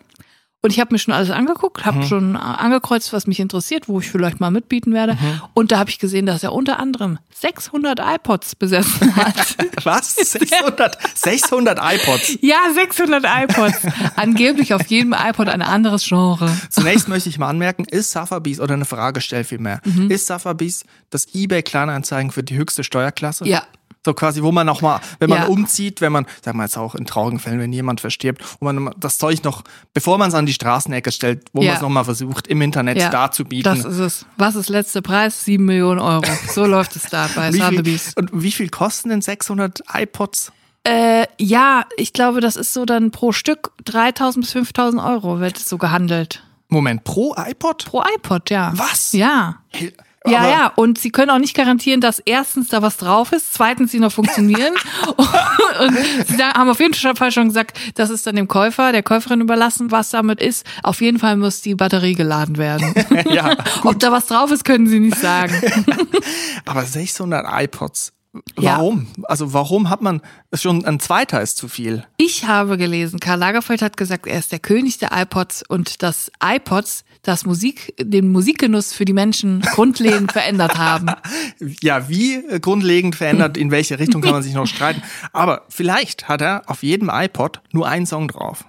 [0.62, 3.98] Und ich habe mir schon alles angeguckt, habe schon äh, angekreuzt, was mich interessiert, wo
[4.00, 5.16] ich vielleicht mal mitbieten werde.
[5.54, 9.56] Und da habe ich gesehen, dass er unter anderem 600 iPods besessen hat.
[9.84, 10.14] Was?
[10.16, 12.36] 600, 600 iPods.
[12.42, 13.78] ja, 600 iPods.
[14.16, 16.50] Angeblich auf jedem iPod ein anderes Genre.
[16.68, 20.10] Zunächst möchte ich mal anmerken, ist Sotheby's oder eine Frage stell vielmehr, Mhm.
[20.10, 23.46] ist Sotheby's das eBay Kleinanzeigen für die höchste Steuerklasse?
[23.48, 23.62] Ja.
[24.04, 25.48] So quasi, wo man noch mal, wenn man Ja.
[25.48, 28.94] umzieht, wenn man, sagen wir jetzt auch in traurigen Fällen, wenn jemand verstirbt, wo man
[28.98, 31.66] das Zeug noch, bevor man es an die Straßenecke stellt, wo Ja.
[31.68, 33.74] man es noch mal versucht, im Internet Ja, darzubieten.
[33.74, 34.26] Das ist es.
[34.38, 35.44] Was ist letzter Preis?
[35.44, 36.22] 7 Millionen Euro.
[36.54, 38.14] So läuft es da bei Sotheby's.
[38.16, 40.50] und wie viel kosten denn 600 iPods?
[40.84, 45.58] Äh, ja, ich glaube, das ist so dann pro Stück 3000 bis 5000 Euro wird
[45.58, 46.42] es so gehandelt.
[46.68, 47.84] Moment, pro iPod?
[47.84, 48.72] Pro iPod, ja.
[48.76, 49.12] Was?
[49.12, 49.56] Ja.
[49.68, 49.92] Hey,
[50.26, 53.54] Ja, aber- ja, und sie können auch nicht garantieren, dass erstens da was drauf ist,
[53.54, 54.74] zweitens sie noch funktionieren.
[55.16, 59.40] und sie haben auf jeden Fall schon gesagt, das ist dann dem Käufer, der Käuferin
[59.40, 60.66] überlassen, was damit ist.
[60.82, 62.94] Auf jeden Fall muss die Batterie geladen werden.
[63.30, 65.54] Ja, Ob da was drauf ist, können sie nicht sagen.
[66.66, 68.12] aber 600 iPods.
[68.58, 68.76] Ja.
[68.76, 69.08] Warum?
[69.24, 70.20] Also warum hat man
[70.54, 72.04] schon ein zweiter ist zu viel?
[72.16, 76.30] Ich habe gelesen, Karl Lagerfeld hat gesagt, er ist der König der iPods und dass
[76.44, 81.10] iPods das Musik, den Musikgenuss für die Menschen grundlegend verändert haben.
[81.82, 85.02] Ja, wie grundlegend verändert, in welche Richtung kann man sich noch streiten.
[85.32, 88.64] Aber vielleicht hat er auf jedem iPod nur einen Song drauf.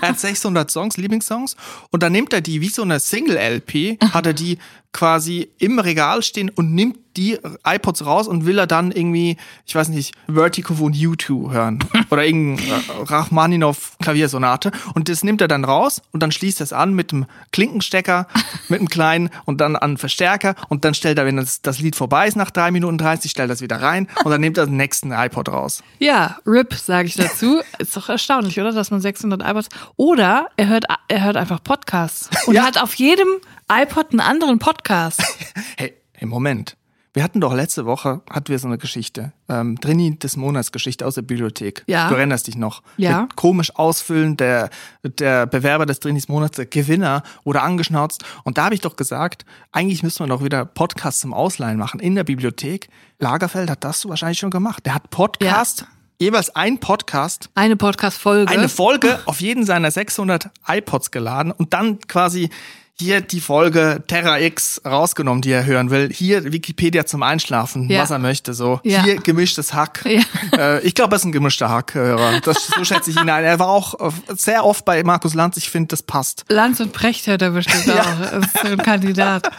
[0.00, 1.56] Er hat 600 Songs, Lieblingssongs,
[1.90, 4.58] und dann nimmt er die wie so eine Single-LP, hat er die
[4.96, 9.74] quasi im Regal stehen und nimmt die iPods raus und will er dann irgendwie, ich
[9.74, 11.78] weiß nicht, Vertigo von U2 hören
[12.10, 16.72] oder irgendein Rachmaninov Klaviersonate und das nimmt er dann raus und dann schließt er es
[16.72, 18.26] an mit dem Klinkenstecker,
[18.68, 21.78] mit einem kleinen und dann an den Verstärker und dann stellt er, wenn das, das
[21.78, 24.58] Lied vorbei ist nach drei Minuten 30, stellt er es wieder rein und dann nimmt
[24.58, 25.82] er den nächsten iPod raus.
[25.98, 27.60] Ja, RIP, sage ich dazu.
[27.78, 28.72] Ist doch erstaunlich, oder?
[28.72, 29.68] Dass man 600 iPods.
[29.96, 32.64] Oder er hört, er hört einfach Podcasts und Ja.
[32.64, 33.28] hat auf jedem
[33.70, 35.22] iPod einen anderen Podcast.
[35.78, 36.76] Hey, im Moment.
[37.12, 39.32] Wir hatten doch letzte Woche, hatten wir so eine Geschichte.
[39.48, 41.82] Ähm, Drini des Monats Geschichte aus der Bibliothek.
[41.86, 42.08] Ja.
[42.08, 42.82] Du erinnerst dich noch.
[42.96, 43.22] Ja.
[43.22, 44.70] Mit komisch ausfüllen, der,
[45.02, 48.24] der Bewerber des Drinis Monats, der Gewinner, wurde angeschnauzt.
[48.44, 52.00] Und da habe ich doch gesagt, eigentlich müssen wir doch wieder Podcasts zum Ausleihen machen
[52.00, 52.88] in der Bibliothek.
[53.18, 54.84] Lagerfeld hat das wahrscheinlich schon gemacht.
[54.86, 55.86] Der hat Podcast,
[56.18, 58.50] jeweils ein Podcast Eine Podcast-Folge.
[58.50, 62.50] eine Folge auf jeden seiner 600 iPods geladen und dann quasi
[62.98, 66.10] hier die Folge Terra X rausgenommen, die er hören will.
[66.12, 68.02] Hier Wikipedia zum Einschlafen, Ja.
[68.02, 68.54] was er möchte.
[68.54, 69.02] So Ja.
[69.04, 70.04] hier gemischtes Hack.
[70.06, 70.22] Ja.
[70.58, 72.40] Äh, ich glaube, er ist ein gemischter Hackhörer.
[72.40, 73.44] Das so schätze ich ihn ein.
[73.44, 75.56] Er war auch äh, sehr oft bei Markus Lanz.
[75.58, 76.44] Ich finde, das passt.
[76.48, 78.20] Lanz und Precht hört er bestimmt auch.
[78.30, 79.50] Das ist ein Kandidat.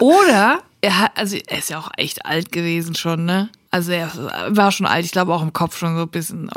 [0.00, 3.48] Oder er hat, also er ist ja auch echt alt gewesen schon, ne?
[3.74, 4.08] Also er
[4.50, 6.56] war schon alt, ich glaube auch im Kopf schon so ein bisschen Ich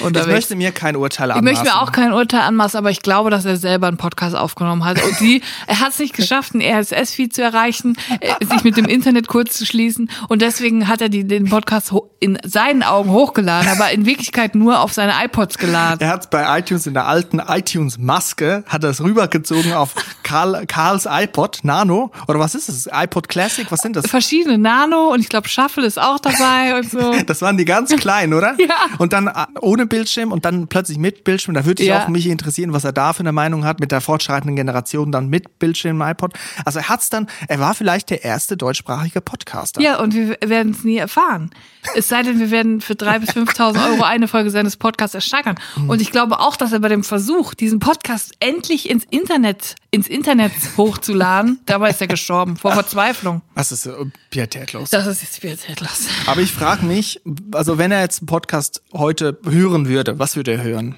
[0.00, 0.26] unterwegs.
[0.26, 1.44] möchte mir kein Urteil Ich anmaßen.
[1.44, 4.82] möchte mir auch kein Urteil anmaßen, aber ich glaube, dass er selber einen Podcast aufgenommen
[4.86, 4.96] hat.
[5.02, 8.86] Und die, er hat es nicht geschafft, ein RSS-Feed zu erreichen, äh, sich mit dem
[8.86, 10.10] Internet kurz zu schließen.
[10.30, 14.80] Und deswegen hat er die, den Podcast in seinen Augen hochgeladen, aber in Wirklichkeit nur
[14.80, 16.00] auf seine iPods geladen.
[16.00, 21.06] Er hat bei iTunes in der alten iTunes-Maske, hat er es rübergezogen auf Karl, Karls
[21.10, 22.10] iPod Nano.
[22.26, 22.88] Oder was ist es?
[22.90, 23.70] iPod Classic?
[23.70, 24.06] Was sind das?
[24.06, 26.37] Verschiedene Nano und ich glaube, Shuffle ist auch dabei
[26.76, 27.14] und so.
[27.26, 28.54] Das waren die ganz kleinen, oder?
[28.58, 28.74] Ja.
[28.98, 31.54] Und dann äh, ohne Bildschirm und dann plötzlich mit Bildschirm.
[31.54, 32.04] Da würde ich Ja.
[32.04, 35.28] auch mich interessieren, was er da für eine Meinung hat mit der fortschreitenden Generation dann
[35.28, 36.32] mit Bildschirm im iPod.
[36.64, 39.80] Also er hat's dann, er war vielleicht der erste deutschsprachige Podcaster.
[39.80, 41.50] Ja, und wir werden es nie erfahren.
[41.94, 45.56] Es sei denn, wir werden für 3.000 bis 5.000 Euro eine Folge seines Podcasts ersteigern.
[45.86, 50.06] Und ich glaube auch, dass er bei dem Versuch, diesen Podcast endlich ins Internet, ins
[50.08, 53.42] Internet hochzuladen, dabei ist er gestorben, vor Verzweiflung.
[53.54, 54.90] Was ist so pietätlos?
[54.90, 56.06] Das ist jetzt Spielzeitlos.
[56.28, 60.52] Aber ich frage mich, also wenn er jetzt einen Podcast heute hören würde, was würde
[60.52, 60.94] er hören?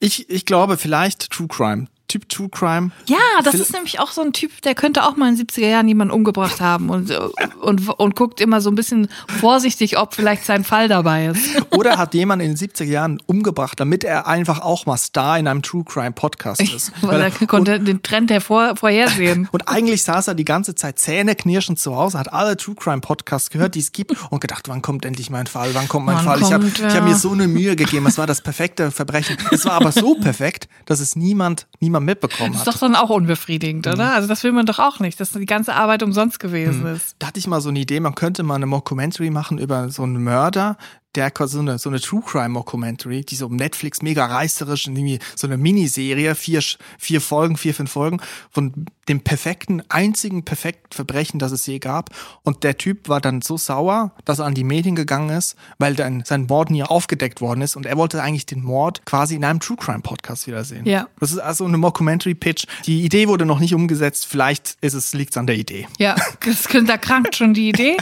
[0.00, 1.86] Ich, ich glaube vielleicht True Crime.
[2.08, 2.90] Typ True Crime.
[3.06, 5.46] Ja, das Phil- ist nämlich auch so ein Typ, der könnte auch mal in den
[5.46, 7.10] 70er Jahren jemanden umgebracht haben und,
[7.60, 9.08] und, und guckt immer so ein bisschen
[9.40, 11.62] vorsichtig, ob vielleicht sein Fall dabei ist.
[11.72, 15.48] Oder hat jemand in den 70er Jahren umgebracht, damit er einfach auch mal Star in
[15.48, 16.92] einem True Crime Podcast ist.
[17.02, 19.48] Weil er konnte den Trend hervor, vorhersehen.
[19.52, 23.50] Und eigentlich saß er die ganze Zeit zähneknirschend zu Hause, hat alle True Crime Podcasts
[23.50, 26.24] gehört, die es gibt und gedacht, wann kommt endlich mein Fall, wann kommt mein Wann
[26.24, 26.40] Fall.
[26.40, 29.36] Ich habe kommt ich hab mir so eine Mühe gegeben, es war das perfekte Verbrechen.
[29.50, 32.74] Es war aber so perfekt, dass es niemand, niemand mitbekommen Das ist hat.
[32.74, 34.12] doch dann auch unbefriedigend, oder?
[34.14, 37.16] Also das will man doch auch nicht, dass die ganze Arbeit umsonst gewesen ist.
[37.18, 40.02] Da hatte ich mal so eine Idee, man könnte mal eine Mockumentary machen über so
[40.02, 40.76] einen Mörder,
[41.14, 44.86] der quasi so eine, so eine True Crime Mockumentary, die so um Netflix mega reißerisch,
[44.86, 46.60] irgendwie so eine Miniserie, vier,
[46.98, 52.10] vier Folgen, vier, fünf Folgen von dem perfekten, einzigen perfekten Verbrechen, das es je gab.
[52.42, 55.94] Und der Typ war dann so sauer, dass er an die Medien gegangen ist, weil
[55.94, 59.44] dann sein Mord nie aufgedeckt worden ist und er wollte eigentlich den Mord quasi in
[59.44, 60.86] einem True Crime Podcast wiedersehen.
[60.86, 61.06] Ja.
[61.20, 62.66] Das ist also eine Mockumentary Pitch.
[62.84, 65.86] Die Idee wurde noch nicht umgesetzt, vielleicht ist es, liegt's an der Idee.
[65.98, 67.96] Ja, das, da krankt schon die Idee.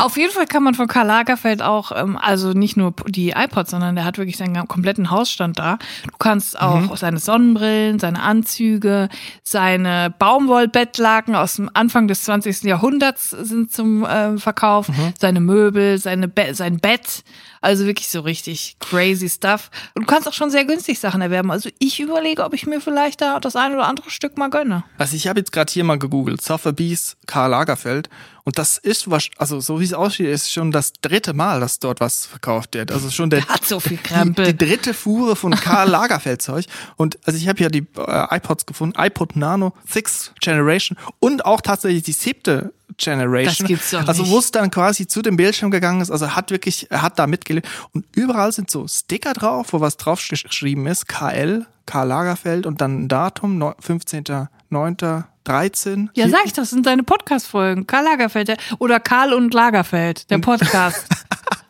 [0.00, 3.70] Auf jeden Fall kann man von Karl Lagerfeld auch, ähm, also nicht nur die iPods,
[3.70, 5.78] sondern der hat wirklich seinen kompletten Hausstand da.
[6.04, 9.08] Du kannst auch seine Sonnenbrillen, seine Anzüge,
[9.42, 12.64] seine Baumwollbettlaken aus dem Anfang des 20.
[12.64, 14.86] Jahrhunderts sind zum äh, Verkauf,
[15.18, 17.24] seine Möbel, seine Be sein Bett.
[17.62, 19.70] Also wirklich so richtig crazy stuff.
[19.94, 21.50] Und du kannst auch schon sehr günstig Sachen erwerben.
[21.50, 24.84] Also ich überlege, ob ich mir vielleicht da das ein oder andere Stück mal gönne.
[24.98, 28.10] Also ich habe jetzt gerade hier mal gegoogelt, Sotheby's, Karl Lagerfeld.
[28.46, 31.80] Und das ist, was, also so wie es aussieht, ist schon das dritte Mal, dass
[31.80, 32.92] dort was verkauft wird.
[32.92, 34.44] Also schon der, der hat so viel Krempel.
[34.44, 36.64] Die, die, dritte Fuhre von Karl Lagerfeldzeug.
[36.94, 41.60] Und also ich habe ja die äh, iPods gefunden, iPod Nano, Sixth Generation und auch
[41.60, 43.56] tatsächlich die siebte Generation.
[43.58, 44.20] Das gibt's doch also nicht.
[44.20, 47.18] Also wo es dann quasi zu dem Bildschirm gegangen ist, also hat wirklich, er hat
[47.18, 47.68] da mitgelebt.
[47.92, 52.80] Und überall sind so Sticker drauf, wo was drauf geschrieben ist, KL, Karl Lagerfeld und
[52.80, 55.24] dann ein Datum, 15.09.
[55.48, 56.10] 13.
[56.14, 57.86] Ja, sag ich doch, das sind deine Podcast-Folgen.
[57.86, 61.06] Karl Lagerfeld der, oder Karl und Lagerfeld, der Podcast.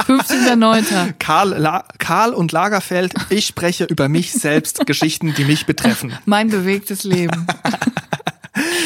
[0.06, 1.14] 15.09.
[1.18, 6.16] Karl, Karl und Lagerfeld, ich spreche über mich selbst, Geschichten, die mich betreffen.
[6.26, 7.46] Mein bewegtes Leben.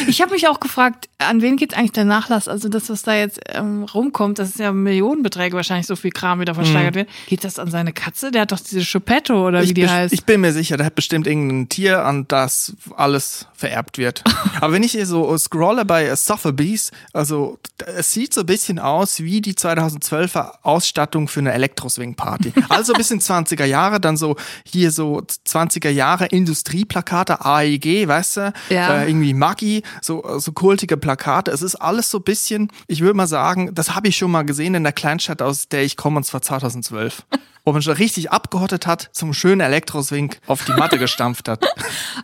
[0.09, 2.49] Ich habe mich auch gefragt, An wen geht eigentlich der Nachlass?
[2.49, 6.41] Also das, was da jetzt ähm, rumkommt, das ist ja Millionenbeträge wahrscheinlich, so viel Kram
[6.41, 7.09] wieder versteigert wird.
[7.29, 8.31] Geht das an seine Katze?
[8.31, 10.15] Der hat doch diese Choupetto oder wie ich, die bes- heißt.
[10.15, 14.25] ich bin mir sicher, der hat bestimmt irgendein Tier, an das alles vererbt wird.
[14.61, 17.59] Aber wenn ich hier so scrolle bei Sotheby's, also
[17.97, 22.53] es sieht so ein bisschen aus wie die 2012er Ausstattung für eine Elektroswing-Party.
[22.71, 28.53] Also bis in 20er Jahre, dann so hier so 20er Jahre Industrieplakate, AEG, weißt du,
[28.71, 29.03] Ja.
[29.03, 31.51] äh, irgendwie Maggi, so, so kultige Plakate.
[31.51, 34.43] Es ist alles so ein bisschen, ich würde mal sagen, das habe ich schon mal
[34.43, 37.25] gesehen in der Kleinstadt, aus der ich komme, und zwar 2012.
[37.65, 41.65] Wo man schon richtig abgehottet hat, zum schönen Elektroswing auf die Matte gestampft hat.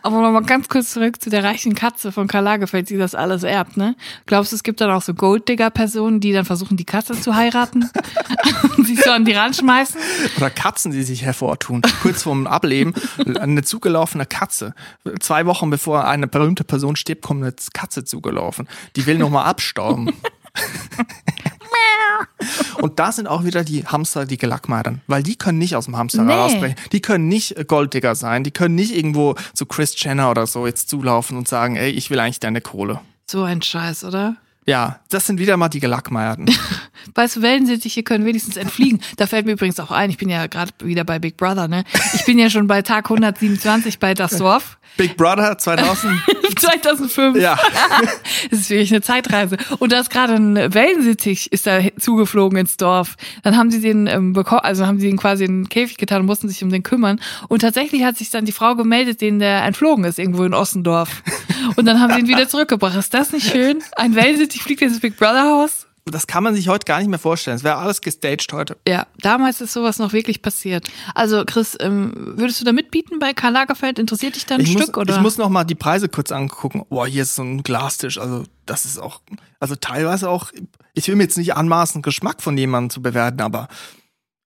[0.03, 3.43] Aber nochmal ganz kurz zurück zu der reichen Katze von Karl Lagerfeld, die das alles
[3.43, 3.95] erbt, ne?
[4.25, 7.89] Glaubst du, es gibt dann auch so Golddigger-Personen, die dann versuchen, die Katze zu heiraten
[8.77, 9.99] und sich so an die Rand schmeißen?
[10.37, 11.81] Oder Katzen, die sich hervortun.
[12.01, 12.93] Kurz vorm Ableben,
[13.39, 14.73] eine zugelaufene Katze.
[15.19, 18.67] Zwei Wochen bevor eine berühmte Person stirbt, kommt eine Katze zugelaufen.
[18.95, 20.11] Die will nochmal abstauben.
[22.81, 25.01] Und da sind auch wieder die Hamster, die Gelackmeidern.
[25.07, 26.33] Weil die können nicht aus dem Hamster Nee.
[26.33, 26.75] rausbrechen.
[26.91, 28.43] Die können nicht äh, Golddigger sein.
[28.43, 32.09] Die können nicht irgendwo zu Chris Jenner oder so jetzt zulaufen und sagen, ey, ich
[32.09, 32.99] will eigentlich deine Kohle.
[33.29, 34.35] So ein Scheiß, oder?
[34.65, 36.49] Ja, das sind wieder mal die Gelackmeierten.
[37.15, 38.99] Weißt du, Wellensittiche können wenigstens entfliegen.
[39.15, 41.85] Da fällt mir übrigens auch ein, ich bin ja gerade wieder bei Big Brother, ne?
[42.13, 44.77] Ich bin ja schon bei Tag 127 bei Das Dorf.
[44.97, 46.21] Big Brother 2000.
[46.59, 47.37] 2005.
[47.41, 47.57] ja.
[48.49, 49.57] Das ist wirklich eine Zeitreise.
[49.79, 53.15] Und da ist gerade ein Wellensittich ist da zugeflogen ins Dorf.
[53.43, 56.21] Dann haben sie den ähm, bekommen, also haben sie ihn quasi in den Käfig getan
[56.21, 57.19] und mussten sich um den kümmern.
[57.47, 61.23] Und tatsächlich hat sich dann die Frau gemeldet, denen der entflogen ist, irgendwo in Ossendorf.
[61.75, 62.95] Und dann haben sie ihn wieder zurückgebracht.
[62.95, 63.81] Ist das nicht schön?
[63.95, 65.86] Ein Wellensittich fliegt ins Big Brother Haus.
[66.11, 67.57] Das kann man sich heute gar nicht mehr vorstellen.
[67.57, 68.77] Es wäre alles gestaged heute.
[68.87, 70.87] Ja, damals ist sowas noch wirklich passiert.
[71.15, 73.99] Also Chris, ähm, würdest du da mitbieten bei Karl Lagerfeld?
[73.99, 75.15] Interessiert dich da ein Ich Stück muss, oder?
[75.15, 76.85] ich muss noch mal die Preise kurz angucken.
[76.89, 78.17] Boah, hier ist so ein Glastisch.
[78.17, 79.21] Also das ist auch,
[79.59, 80.51] also teilweise auch.
[80.93, 83.67] Ich will mir jetzt nicht anmaßen, Geschmack von jemandem zu bewerten, aber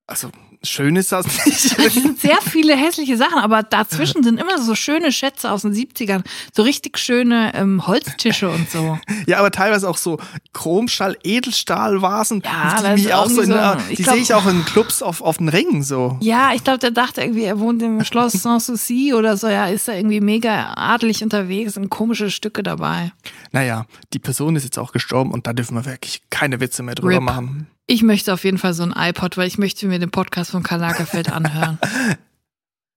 [0.08, 0.30] also
[0.64, 1.78] schön ist das nicht.
[1.80, 5.74] Es sind sehr viele hässliche Sachen, aber dazwischen sind immer so schöne Schätze aus den
[5.74, 6.24] 70ern.
[6.54, 9.00] So richtig schöne ähm, Holztische und so.
[9.28, 10.20] ja, aber teilweise auch so
[10.54, 12.44] Chromstahl, Edelstahlvasen.
[12.46, 13.58] Ja, die, auch so in, so-
[13.90, 16.18] ich die glaub- sehe ich auch in Clubs auf, auf den Ringen so.
[16.22, 19.48] Ja, ich glaube, der dachte irgendwie, er wohnt im Schloss Sanssouci oder so.
[19.48, 23.12] Ja, ist da irgendwie mega adelig unterwegs und komische Stücke dabei.
[23.52, 26.96] Naja, die Person ist jetzt auch gestorben und da dürfen wir wirklich keine Witze mehr
[26.96, 27.22] drüber Rip.
[27.24, 27.68] machen.
[27.88, 30.64] Ich möchte auf jeden Fall so ein iPod, weil ich möchte mir den Podcast von
[30.64, 31.80] Karl Lagerfeld anhören.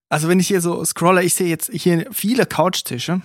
[0.07, 3.21] Also wenn ich hier so scrolle, ich sehe jetzt hier viele Couchtische,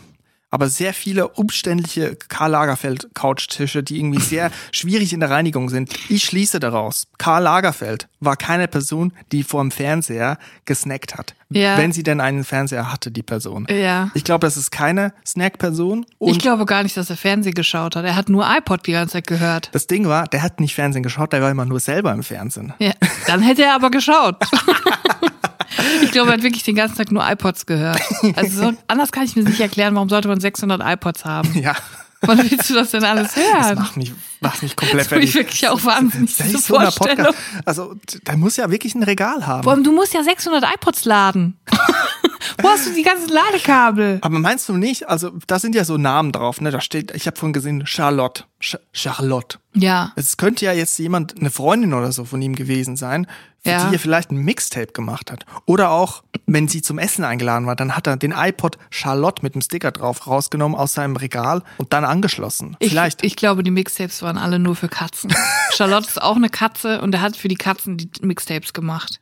[0.51, 5.93] aber sehr viele umständliche Karl Lagerfeld Couchtische, die irgendwie sehr schwierig in der Reinigung sind.
[6.09, 11.35] Ich schließe daraus, Karl Lagerfeld war keine Person, die vor dem Fernseher gesnackt hat.
[11.51, 11.77] Ja.
[11.79, 13.67] Wenn sie denn einen Fernseher hatte, die Person.
[13.69, 14.11] Ja.
[14.15, 16.07] Ich glaube, das ist keine Snack-Person.
[16.21, 18.05] Ich glaube gar nicht, dass er Fernsehen geschaut hat.
[18.05, 19.71] Er hat nur iPod die ganze Zeit gehört.
[19.73, 22.73] das Ding war, der hat nicht Fernsehen geschaut, der war immer nur selber im Fernsehen.
[22.79, 22.93] Ja,
[23.27, 24.37] dann hätte er aber geschaut.
[26.03, 28.01] Ich glaube, er hat wirklich den ganzen Tag nur iPods gehört.
[28.37, 31.53] Also so, anders kann ich mir nicht erklären, warum sollte man 600 iPods haben?
[31.59, 31.75] Ja.
[32.23, 33.79] Wann willst du das denn alles Das hören?
[33.79, 35.47] macht mich, macht mich komplett Das finde ich fertig.
[35.53, 37.35] wirklich auch wahnsinnig, Das ist so Vorstellung.
[37.65, 37.95] Also,
[38.27, 39.63] der muss ja wirklich ein Regal haben.
[39.63, 41.59] Vor allem, du musst ja 600 iPods laden.
[42.63, 44.19] Wo hast du die ganzen Ladekabel?
[44.21, 45.09] Aber meinst du nicht?
[45.09, 46.71] Also, da sind ja so Namen drauf, ne?
[46.71, 48.45] Da steht, ich habe vorhin gesehen, Charlotte.
[48.61, 49.59] Charlotte.
[49.75, 50.13] Ja.
[50.17, 53.27] Es könnte ja jetzt jemand, eine Freundin oder so von ihm gewesen sein,
[53.63, 53.89] für Ja.
[53.89, 55.45] die er vielleicht ein Mixtape gemacht hat.
[55.67, 59.55] Oder auch, wenn sie zum Essen eingeladen war, dann hat er den iPod Charlotte mit
[59.55, 62.77] dem Sticker drauf rausgenommen aus seinem Regal und dann angeschlossen.
[62.81, 63.23] Ich, vielleicht.
[63.23, 65.33] ich glaube, die Mixtapes waren alle nur für Katzen.
[65.77, 69.21] Charlotte ist auch eine Katze und er hat für die Katzen die Mixtapes gemacht.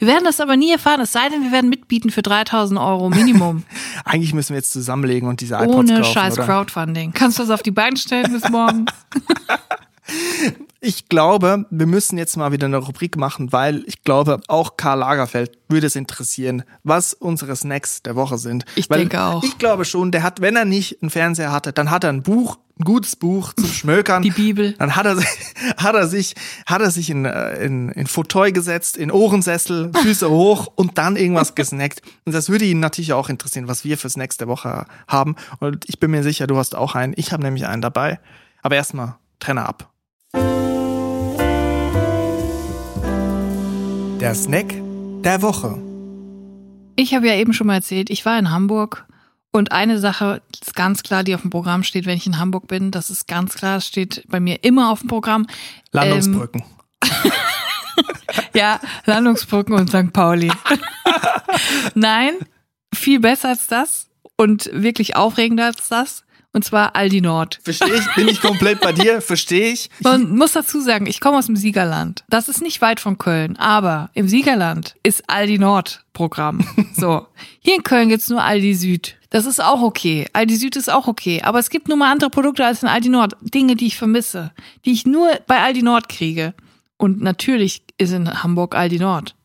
[0.00, 3.10] Wir werden das aber nie erfahren, es sei denn, wir werden mitbieten für 3000 Euro
[3.10, 3.62] Minimum.
[4.04, 6.46] Eigentlich müssen wir jetzt zusammenlegen und diese iPods Ohne kaufen, scheiß oder?
[6.46, 7.12] Crowdfunding.
[7.12, 8.67] Kannst du das auf die Beine stellen bis morgen?
[10.80, 15.00] Ich glaube, wir müssen jetzt mal wieder eine Rubrik machen, weil ich glaube, auch Karl
[15.00, 18.64] Lagerfeld würde es interessieren, was unsere Snacks der Woche sind.
[18.76, 19.42] Ich weil denke auch.
[19.42, 22.22] Ich glaube schon, der hat, wenn er nicht einen Fernseher hatte, dann hat er ein
[22.22, 24.22] Buch, ein gutes Buch zum Schmökern.
[24.22, 24.74] Die Bibel.
[24.74, 25.26] Dann hat er sich,
[25.78, 30.30] hat er sich, hat er sich in, äh, in, in Fauteuil gesetzt, in Ohrensessel, Füße
[30.30, 32.02] hoch und dann irgendwas gesnackt.
[32.24, 35.34] Und das würde ihn natürlich auch interessieren, was wir für Snacks der Woche haben.
[35.58, 37.14] Und ich bin mir sicher, du hast auch einen.
[37.16, 38.20] Ich habe nämlich einen dabei.
[38.62, 39.90] Aber erstmal Trenner ab.
[44.20, 44.74] Der Snack
[45.22, 45.78] der Woche.
[46.96, 49.06] Ich habe ja eben schon mal erzählt, ich war in Hamburg
[49.52, 52.66] und eine Sache ist ganz klar, die auf dem Programm steht, wenn ich in Hamburg
[52.66, 55.46] bin, das ist ganz klar, das steht bei mir immer auf dem Programm.
[55.92, 56.64] Landungsbrücken.
[58.54, 60.12] Ja, Landungsbrücken und St.
[60.12, 60.50] Pauli.
[61.94, 62.34] Nein,
[62.94, 66.24] viel besser als das und wirklich aufregender als das.
[66.52, 67.58] Und zwar Aldi Nord.
[67.62, 69.90] Verstehe ich, bin ich komplett bei dir, verstehe ich.
[70.00, 72.24] Man muss dazu sagen, ich komme aus dem Siegerland.
[72.30, 76.66] Das ist nicht weit von Köln, aber im Siegerland ist Aldi Nord Programm.
[76.94, 77.26] So.
[77.60, 79.16] Hier in Köln gibt's nur Aldi Süd.
[79.30, 80.26] Das ist auch okay.
[80.32, 81.42] Aldi Süd ist auch okay.
[81.44, 83.36] Aber es gibt nun mal andere Produkte als in Aldi Nord.
[83.40, 84.50] Dinge, die ich vermisse.
[84.84, 86.54] Die ich nur bei Aldi Nord kriege.
[86.96, 89.36] Und natürlich ist in Hamburg Aldi Nord.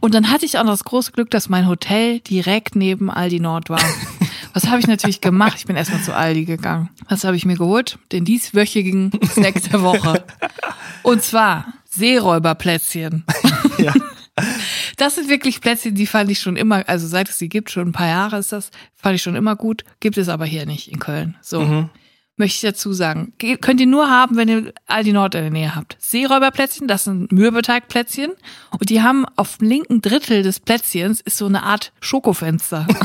[0.00, 3.40] Und dann hatte ich auch noch das große Glück, dass mein Hotel direkt neben Aldi
[3.40, 3.80] Nord war.
[4.56, 5.58] Was habe ich natürlich gemacht?
[5.58, 6.88] Ich bin erstmal zu Aldi gegangen.
[7.10, 7.98] Was habe ich mir geholt?
[8.10, 10.24] Den dieswöchigen Snack der Woche.
[11.02, 13.24] Und zwar Seeräuberplätzchen.
[13.78, 13.92] Ja.
[14.96, 17.88] Das sind wirklich Plätzchen, die fand ich schon immer, also seit es sie gibt, schon
[17.88, 19.84] ein paar Jahre ist das, fand ich schon immer gut.
[20.00, 21.36] Gibt es aber hier nicht in Köln.
[21.42, 21.60] So.
[22.38, 23.32] Möchte ich dazu sagen.
[23.38, 25.96] Ge- Könnt ihr nur haben, wenn ihr Aldi Nord in der Nähe habt.
[26.00, 28.32] Seeräuberplätzchen, das sind Mürbeteigplätzchen.
[28.78, 32.86] Und die haben auf dem linken Drittel des Plätzchens ist so eine Art Schokofenster.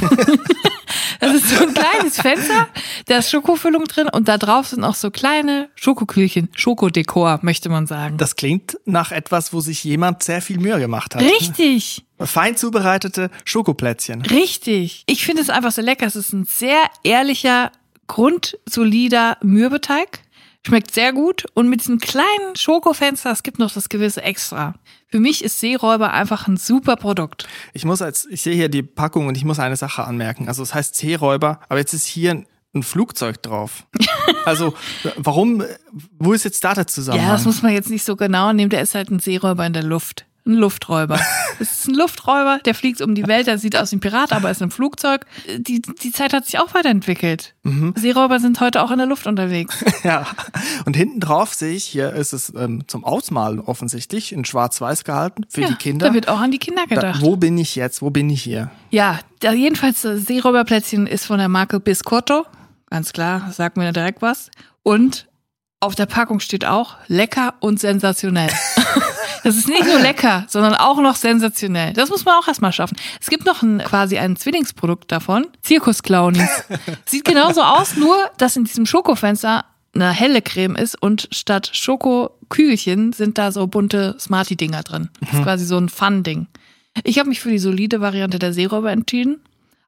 [1.19, 2.67] Das ist so ein kleines Fenster,
[3.05, 7.85] da ist Schokofüllung drin und da drauf sind auch so kleine Schokokühlchen, Schokodekor, möchte man
[7.85, 8.17] sagen.
[8.17, 11.21] Das klingt nach etwas, wo sich jemand sehr viel Mühe gemacht hat.
[11.21, 14.23] Richtig, Fein zubereitete Schokoplätzchen.
[14.23, 15.03] richtig.
[15.05, 16.07] Ich finde es einfach so lecker.
[16.07, 17.71] Es ist ein sehr ehrlicher,
[18.11, 20.19] grundsolider Mürbeteig.
[20.67, 24.75] Schmeckt sehr gut und mit diesem kleinen Schokofenster, es gibt noch das gewisse Extra.
[25.07, 27.47] Für mich ist Seeräuber einfach ein super Produkt.
[27.73, 30.49] Ich muss als, ich sehe hier die Packung und ich muss eine Sache anmerken.
[30.49, 32.45] Also es heißt Seeräuber, aber jetzt ist hier ein,
[32.75, 33.87] ein Flugzeug drauf.
[34.43, 34.73] Also
[35.17, 35.63] warum,
[36.17, 37.27] wo ist jetzt da der Zusammenhang?
[37.27, 38.71] Ja, das muss man jetzt nicht so genau nehmen.
[38.71, 40.25] Der ist halt ein Seeräuber in der Luft.
[40.45, 41.19] Ein Lufträuber.
[41.59, 44.33] Es ist ein Lufträuber, der fliegt um die Welt, der sieht aus wie ein Pirat,
[44.33, 45.27] aber ist ein Flugzeug.
[45.59, 47.53] Die, die Zeit hat sich auch weiterentwickelt.
[47.61, 47.93] Mhm.
[47.95, 49.75] Seeräuber sind heute auch in der Luft unterwegs.
[50.03, 50.25] Ja,
[50.85, 55.45] und hinten drauf sehe ich, hier ist es ähm, zum Ausmalen offensichtlich in schwarz-weiß gehalten
[55.49, 56.07] für die Kinder.
[56.07, 57.21] Da wird auch an die Kinder Da, gedacht.
[57.21, 58.01] wo bin ich jetzt?
[58.01, 58.71] Wo bin ich hier?
[58.89, 62.47] Ja, da jedenfalls das Seeräuberplätzchen ist von der Marke Biscotto.
[62.89, 64.49] Ganz klar, sagt mir direkt was.
[64.81, 65.27] Und
[65.79, 68.49] auf der Packung steht auch lecker und sensationell.
[69.43, 71.93] Das ist nicht nur lecker, sondern auch noch sensationell.
[71.93, 72.95] Das muss man auch erstmal schaffen.
[73.19, 75.47] Es gibt noch ein, quasi ein Zwillingsprodukt davon.
[75.61, 76.63] Zirkusclownies.
[77.05, 83.13] Sieht genauso aus, nur dass in diesem Schokofenster eine helle Creme ist und statt Schokokügelchen
[83.13, 85.09] sind da so bunte Smarty-Dinger drin.
[85.19, 86.47] Das ist quasi so ein Fun-Ding.
[87.03, 89.41] Ich habe mich für die solide Variante der Seeräuber entschieden.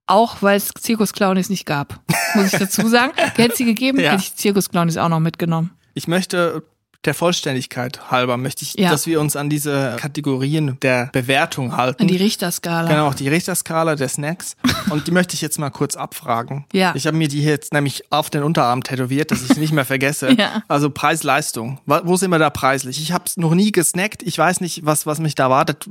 [0.06, 2.02] Auch weil es Zirkusclownies nicht gab.
[2.36, 3.14] Muss ich dazu sagen.
[3.36, 4.12] Hätte sie gegeben, Ja.
[4.12, 5.72] hätte ich Zirkusclownies auch noch mitgenommen.
[5.94, 6.64] Ich möchte
[7.06, 8.90] der Vollständigkeit halber möchte ich, Ja.
[8.92, 12.02] dass wir uns an diese Kategorien der Bewertung halten.
[12.04, 12.88] An die Richterskala.
[12.90, 14.56] Genau, auch die Richterskala der Snacks.
[14.90, 16.66] Und die möchte ich jetzt mal kurz abfragen.
[16.74, 16.94] Ja.
[16.96, 19.86] Ich habe mir die jetzt nämlich auf den Unterarm tätowiert, dass ich es nicht mehr
[19.86, 20.30] vergesse.
[20.44, 20.64] Ja.
[20.68, 21.80] Also Preis-Leistung.
[21.86, 23.00] Wo sind wir da preislich?
[23.02, 24.24] Ich habe es noch nie gesnackt.
[24.24, 25.88] Ich weiß nicht, was, was mich da wartet.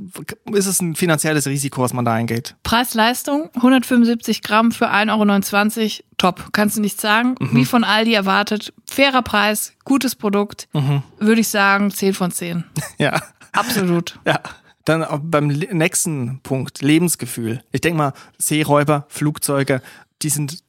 [0.51, 2.55] Ist es ein finanzielles Risiko, was man da eingeht?
[2.63, 6.12] Preis-Leistung, 175 Gramm für 1,29 Euro.
[6.17, 7.35] Top, kannst du nichts sagen.
[7.39, 7.55] Mhm.
[7.55, 8.73] Wie von Aldi erwartet.
[8.89, 10.67] Fairer Preis, gutes Produkt.
[10.73, 11.03] Mhm.
[11.19, 12.63] Würde ich sagen, 10 von 10.
[12.97, 13.21] Ja.
[13.51, 14.19] Absolut.
[14.25, 14.39] Ja.
[14.85, 17.63] Dann beim nächsten Punkt, Lebensgefühl.
[17.71, 19.81] Ich denke mal, Seeräuber, Flugzeuge,
[20.23, 20.62] die sind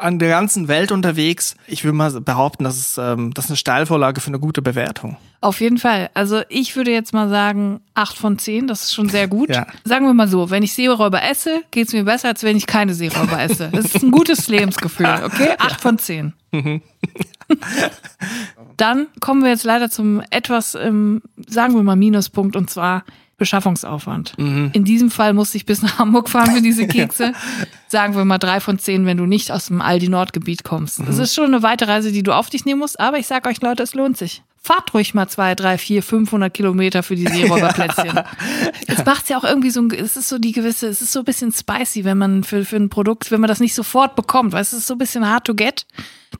[0.00, 1.56] an der ganzen Welt unterwegs.
[1.66, 5.16] Ich würde mal behaupten, das ist, ähm, das ist eine Steilvorlage für eine gute Bewertung.
[5.40, 6.10] Auf jeden Fall.
[6.14, 9.48] Also ich würde jetzt mal sagen 8 von 10, das ist schon sehr gut.
[9.50, 9.66] Ja.
[9.84, 12.94] Sagen wir mal so, wenn ich Seeräuber esse, geht's mir besser, als wenn ich keine
[12.94, 13.70] Seeräuber esse.
[13.72, 15.50] Das ist ein gutes Lebensgefühl, okay?
[15.58, 16.32] 8 von 10.
[18.76, 23.04] Dann kommen wir jetzt leider zum etwas, ähm, sagen wir mal, Minuspunkt und zwar
[23.38, 24.34] Beschaffungsaufwand.
[24.38, 27.32] In diesem Fall musste ich bis nach Hamburg fahren für diese Kekse.
[27.88, 31.00] Sagen wir mal drei von zehn, wenn du nicht aus dem Aldi Nordgebiet kommst.
[31.06, 33.46] Das ist schon eine weite Reise, die du auf dich nehmen musst, aber ich sag
[33.46, 34.42] euch Leute, es lohnt sich.
[34.66, 38.20] Fahrt ruhig mal zwei, drei, vier, 500 Kilometer für die Seeräuberplätzchen.
[38.88, 41.20] Es macht ja auch irgendwie so ein, es ist so die gewisse, es ist so
[41.20, 44.52] ein bisschen spicy, wenn man für, für ein Produkt, wenn man das nicht sofort bekommt,
[44.52, 45.86] weil es ist so ein bisschen hard to get.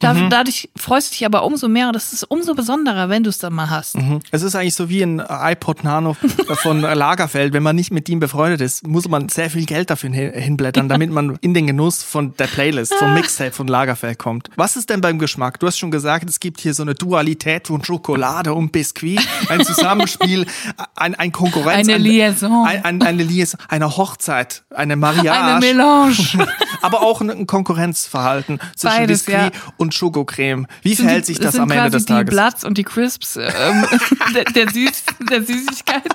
[0.00, 3.30] Da, Dadurch freust du dich aber umso mehr und das ist umso besonderer, wenn du
[3.30, 3.96] es dann mal hast.
[4.30, 6.14] Es ist eigentlich so wie ein iPod Nano
[6.62, 7.52] von Lagerfeld.
[7.52, 10.88] Wenn man nicht mit ihm befreundet ist, muss man sehr viel Geld dafür hin- hinblättern,
[10.88, 14.50] damit man in den Genuss von der Playlist, vom Mixtape von Lagerfeld kommt.
[14.56, 15.60] Was ist denn beim Geschmack?
[15.60, 19.64] Du hast schon gesagt, es gibt hier so eine Dualität von Schokolade und Biskuit, ein
[19.64, 20.46] Zusammenspiel,
[20.96, 21.86] ein, ein Konkurrenz.
[21.88, 22.66] Eine ein- Liaison.
[22.66, 25.32] Ein, ein, eine Liaison, eine Hochzeit, eine Mariage.
[25.32, 26.16] Eine Melange.
[26.82, 29.60] aber auch ein ein Konkurrenzverhalten zwischen Beides, Biskuit ja.
[29.76, 30.66] und Schokocreme.
[30.82, 32.30] Wie Sind verhält die- sich das am Ende des die Tages?
[32.34, 33.84] Blatts und die Crisps ähm,
[34.34, 36.10] der, der, Süß, der Süßigkeiten.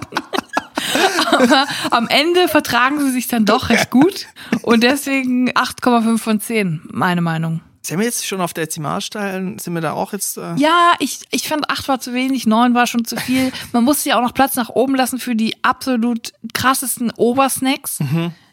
[1.32, 4.28] Aber am Ende vertragen sie sich dann doch recht gut.
[4.64, 7.62] Und deswegen 8,5 von 10, meine Meinung.
[7.84, 9.58] Sind wir jetzt schon auf Dezimalstellen?
[9.58, 10.38] Sind wir da auch jetzt?
[10.38, 13.52] Äh Ja, ich, ich fand 8 war zu wenig, 9 war schon zu viel.
[13.74, 17.98] Man musste ja auch noch Platz nach oben lassen für die absolut krassesten Obersnacks.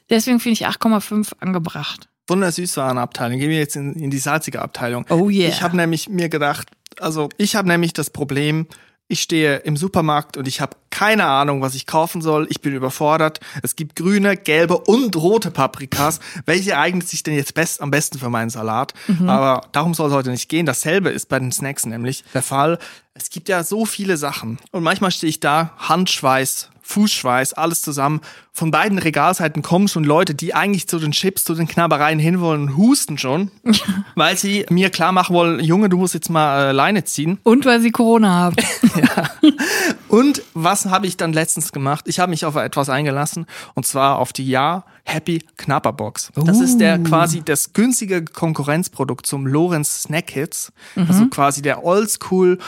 [0.09, 2.08] Deswegen finde ich 8,5 angebracht.
[2.29, 5.07] Von der Süßwarenabteilung gehen wir jetzt in, in die salzige Abteilung.
[5.09, 5.49] Oh yeah.
[5.49, 6.69] Ich habe nämlich mir gedacht,
[7.01, 8.67] also ich habe nämlich das Problem,
[9.11, 12.47] ich stehe im Supermarkt und ich habe keine Ahnung, was ich kaufen soll.
[12.51, 13.41] Ich bin überfordert.
[13.62, 16.21] Es gibt grüne, gelbe und rote Paprikas.
[16.45, 18.93] Welche eignet sich denn jetzt best, am besten für meinen Salat?
[19.27, 20.66] Aber darum soll es heute nicht gehen.
[20.66, 22.79] Dasselbe ist bei den Snacks nämlich der Fall.
[23.14, 24.59] Es gibt ja so viele Sachen.
[24.70, 28.20] Und manchmal stehe ich da, Handschweiß, Fußschweiß, alles zusammen.
[28.51, 32.62] Von beiden Regalseiten kommen schon Leute, die eigentlich zu den Chips, zu den Knabbereien hinwollen
[32.62, 33.51] und husten schon,
[34.14, 37.39] weil sie mir klar machen wollen, Junge, du musst jetzt mal äh, Leine ziehen.
[37.43, 38.57] Und weil sie Corona haben.
[40.09, 42.07] Und was habe ich dann letztens gemacht?
[42.09, 46.30] Ich habe mich auf etwas eingelassen und zwar auf die Ja Happy Knapper Box.
[46.34, 50.72] Das ist der quasi das günstige Konkurrenzprodukt zum Lorenz Snack Hits.
[50.97, 52.59] Also quasi der Oldschool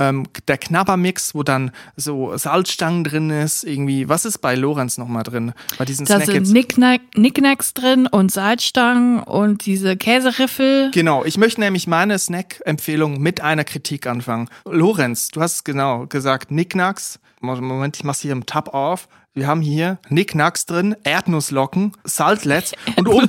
[0.00, 4.08] ähm, der Knabbermix, wo dann so Salzstangen drin ist, irgendwie.
[4.08, 5.52] Was ist bei Lorenz nochmal drin?
[5.78, 6.52] Bei diesen Da Snack sind?
[6.52, 10.90] Nicknack, Nicknacks drin und Salzstangen und diese Käseriffel.
[10.92, 14.48] Genau, ich möchte nämlich meine Snack-Empfehlung mit einer Kritik anfangen.
[14.64, 17.20] Lorenz, du hast es genau gesagt, Knickknacks.
[17.40, 19.08] Moment, ich mach's hier im Tab auf.
[19.32, 23.28] Wir haben hier Knickknacks drin, Erdnusslocken, Saltlets und oben,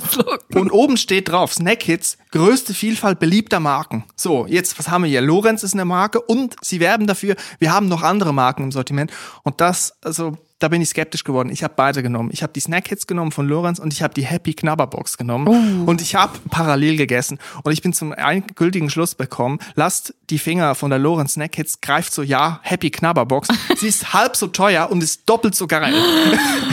[0.55, 4.03] und oben steht drauf Snackhits, größte Vielfalt beliebter Marken.
[4.15, 5.21] So, jetzt, was haben wir hier?
[5.21, 9.11] Lorenz ist eine Marke und sie werben dafür, wir haben noch andere Marken im Sortiment.
[9.43, 11.49] Und das, also, da bin ich skeptisch geworden.
[11.49, 12.29] Ich habe beide genommen.
[12.31, 15.87] Ich habe die Snackhits genommen von Lorenz und ich habe die Happy Knabberbox genommen.
[15.87, 17.39] Und ich habe parallel gegessen.
[17.63, 22.13] Und ich bin zum endgültigen Schluss bekommen, lasst die Finger von der Lorenz Snackhits, greift
[22.13, 23.47] so, ja, Happy Knabberbox.
[23.77, 25.93] Sie ist halb so teuer und ist doppelt so geil.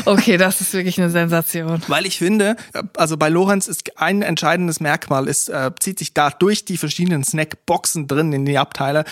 [0.04, 1.82] Okay, das ist wirklich eine Sensation.
[1.86, 6.14] Weil ich finde, äh, also bei Lorenz ist ein entscheidendes Merkmal, es äh, zieht sich
[6.14, 9.04] da durch die verschiedenen Snackboxen drin in die Abteile.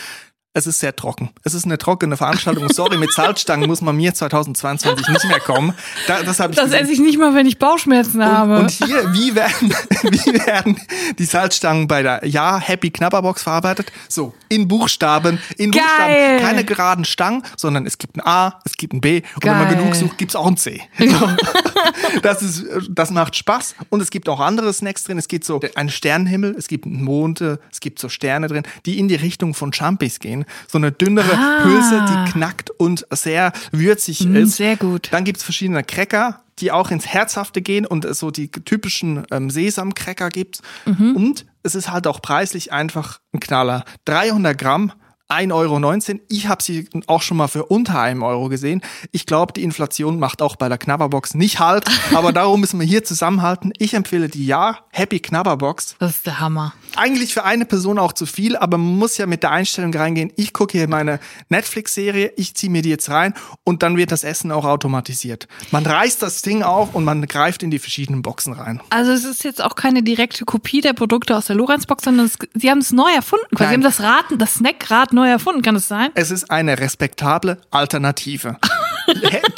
[0.56, 1.28] Es ist sehr trocken.
[1.42, 2.70] Es ist eine trockene Veranstaltung.
[2.70, 5.74] Sorry, mit Salzstangen muss man mir 2022 nicht mehr kommen.
[6.06, 6.82] Da, das habe ich Das gesehen.
[6.84, 8.60] esse ich nicht mal, wenn ich Bauchschmerzen habe.
[8.60, 10.80] Und hier, wie werden, wie werden
[11.18, 13.92] die Salzstangen bei der Ja Happy Knabberbox verarbeitet?
[14.08, 15.82] So, in Buchstaben, in Geil.
[15.82, 16.40] Buchstaben.
[16.40, 19.68] Keine geraden Stangen, sondern es gibt ein A, es gibt ein B und wenn man
[19.68, 19.76] Geil.
[19.76, 20.80] genug sucht, gibt's auch ein C.
[22.22, 25.18] Das ist, das macht Spaß und es gibt auch andere Snacks drin.
[25.18, 29.08] Es gibt so einen Sternenhimmel, es gibt Monde, es gibt so Sterne drin, die in
[29.08, 30.45] die Richtung von Champis gehen.
[30.68, 31.64] So eine dünnere Ah.
[31.64, 34.56] Hülse, die knackt und sehr würzig Mm, ist.
[34.56, 35.08] sehr gut.
[35.12, 39.50] Dann gibt's verschiedene Cracker, die auch ins Herzhafte gehen und es so die typischen ähm,
[39.50, 40.60] Sesamcracker gibt.
[40.86, 41.14] Mhm.
[41.16, 43.84] Und es ist halt auch preislich einfach ein Knaller.
[44.06, 44.92] 300 Gramm.
[45.28, 46.20] 1,19 Euro.
[46.28, 48.80] Ich habe sie auch schon mal für unter einem Euro gesehen.
[49.10, 51.84] Ich glaube, die Inflation macht auch bei der Knabberbox nicht halt.
[52.14, 53.72] Aber darum müssen wir hier zusammenhalten.
[53.78, 55.96] Ich empfehle die Ja Happy Knabberbox.
[55.98, 56.74] Das ist der Hammer.
[56.94, 60.32] Eigentlich für eine Person auch zu viel, aber man muss ja mit der Einstellung reingehen.
[60.36, 61.20] Ich gucke hier meine
[61.50, 65.46] Netflix-Serie, ich ziehe mir die jetzt rein und dann wird das Essen auch automatisiert.
[65.72, 68.80] Man reißt das Ding auf und man greift in die verschiedenen Boxen rein.
[68.88, 72.38] Also es ist jetzt auch keine direkte Kopie der Produkte aus der Lorenz-Box, sondern es,
[72.54, 73.44] sie haben es neu erfunden.
[73.58, 76.10] Sie haben das Raten, das Snackrad neu erfunden, kann es sein?
[76.14, 78.56] Es ist eine respektable Alternative.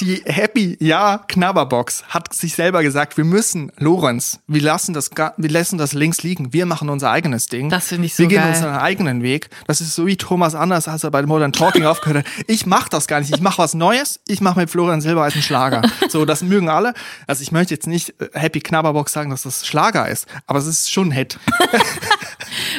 [0.00, 5.50] die Happy Ja Knabberbox hat sich selber gesagt, wir müssen Lorenz, wir lassen das wir
[5.50, 7.70] lassen das links liegen, wir machen unser eigenes Ding.
[7.70, 8.48] Das finde ich so Wir gehen geil.
[8.50, 9.48] unseren eigenen Weg.
[9.66, 12.32] Das ist so wie Thomas Anders, als er bei Modern Talking aufgehört hat.
[12.46, 15.82] Ich mach das gar nicht, ich mach was Neues, ich mach mit Florian Silbereisen Schlager.
[16.08, 16.94] So, das mögen alle.
[17.26, 20.66] Also ich möchte jetzt nicht äh, Happy Knabberbox sagen, dass das Schlager ist, aber es
[20.66, 21.38] ist schon ein Hit.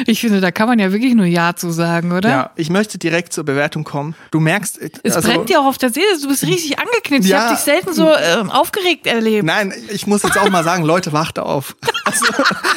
[0.06, 2.30] Ich finde, da kann man ja wirklich nur Ja zu sagen, oder?
[2.30, 4.16] Ja, ich möchte direkt zur Bewertung kommen.
[4.32, 7.26] Du merkst, äh, Es also- brennt dir auch auf der Seele, du bist richtig angeknipst.
[7.26, 7.42] Ich Ja.
[7.42, 9.46] habe dich selten so ähm, aufgeregt erlebt.
[9.46, 11.76] Nein, ich muss jetzt auch mal sagen, Leute, wacht auf.
[12.10, 12.26] Also,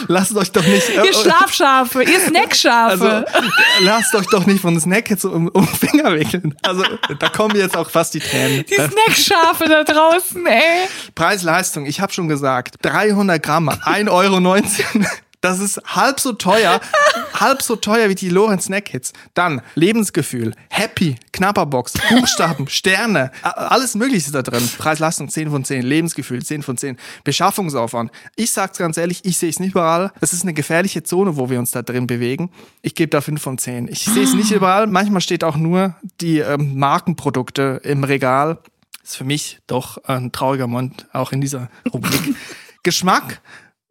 [0.08, 0.90] lasst euch doch nicht.
[0.90, 3.24] Ihr Schlafschafe, ihr Snackschafe.
[3.26, 6.54] Also, lasst euch doch nicht von Snack jetzt um, um den Finger wickeln.
[6.60, 6.84] Also,
[7.18, 8.62] da kommen jetzt auch fast die Tränen.
[8.68, 10.86] die Snackschafe da draußen, ey.
[11.14, 15.06] Preis-Leistung, ich habe schon gesagt, 300 Gramm, 1,19 Euro.
[15.42, 16.80] Das ist halb so teuer,
[17.34, 19.12] halb so teuer wie die Lorenz Snack Hits.
[19.34, 24.62] Dann Lebensgefühl, Happy, Knapperbox, Buchstaben, Sterne, alles Mögliche ist da drin.
[24.78, 28.12] Preis-Leistung 10 von 10, Lebensgefühl 10 von 10, Beschaffungsaufwand.
[28.36, 30.12] Ich sag's ganz ehrlich, ich sehe es nicht überall.
[30.20, 32.52] Es ist eine gefährliche Zone, wo wir uns da drin bewegen.
[32.80, 33.88] Ich gebe da 5 von 10.
[33.88, 34.86] Ich sehe es nicht überall.
[34.86, 38.58] Manchmal steht auch nur die ähm, Markenprodukte im Regal.
[39.02, 42.36] Ist für mich doch ein trauriger Moment, auch in dieser Rubrik.
[42.84, 43.40] Geschmack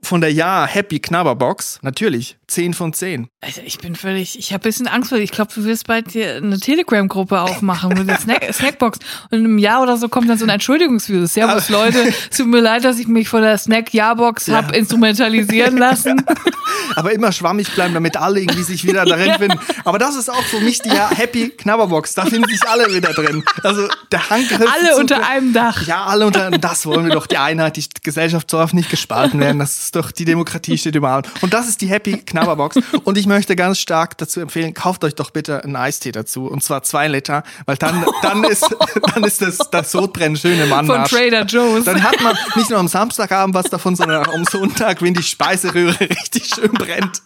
[0.03, 3.27] von der Ja Happy Knabberbox, natürlich 10 von 10.
[3.39, 6.11] Also ich bin völlig, ich habe ein bisschen Angst, weil ich glaube, du wirst bald
[6.11, 8.99] hier eine Telegram-Gruppe aufmachen mit der Snack Snackbox.
[9.29, 11.25] Und in einem Jahr oder so kommt dann so ein Entschuldigungsvideo.
[11.27, 11.99] Servus Leute,
[12.29, 14.57] es tut mir leid, dass ich mich von der Snack-Ja-Box Ja.
[14.57, 16.23] hab instrumentalisieren lassen.
[16.95, 19.59] Aber immer schwammig bleiben, damit alle irgendwie sich wieder darin finden.
[19.85, 22.15] Aber das ist auch für mich die Ja Happy Knabberbox.
[22.15, 23.43] Da finden sich alle wieder drin.
[23.63, 24.69] Also der Handgriff.
[24.71, 25.85] Alle unter einem Dach.
[25.87, 27.27] Ja, alle unter das wollen wir doch.
[27.27, 29.59] Die Einheit, die Gesellschaft darf nicht gespalten werden.
[29.59, 31.23] Das ist doch, die Demokratie steht über allem.
[31.41, 32.77] Und das ist die Happy Knabberbox.
[33.03, 36.47] Und ich möchte ganz stark dazu empfehlen, kauft euch doch bitte einen Eistee dazu.
[36.47, 38.65] Und zwar zwei Liter, weil dann, dann ist,
[39.13, 41.09] dann ist das, das Sodbrennen schön im Anmarsch.
[41.09, 41.85] Von Trader Joe's.
[41.85, 45.23] Dann hat man nicht nur am Samstagabend was davon, sondern auch am Sonntag, wenn die
[45.23, 47.21] Speiseröhre richtig schön brennt.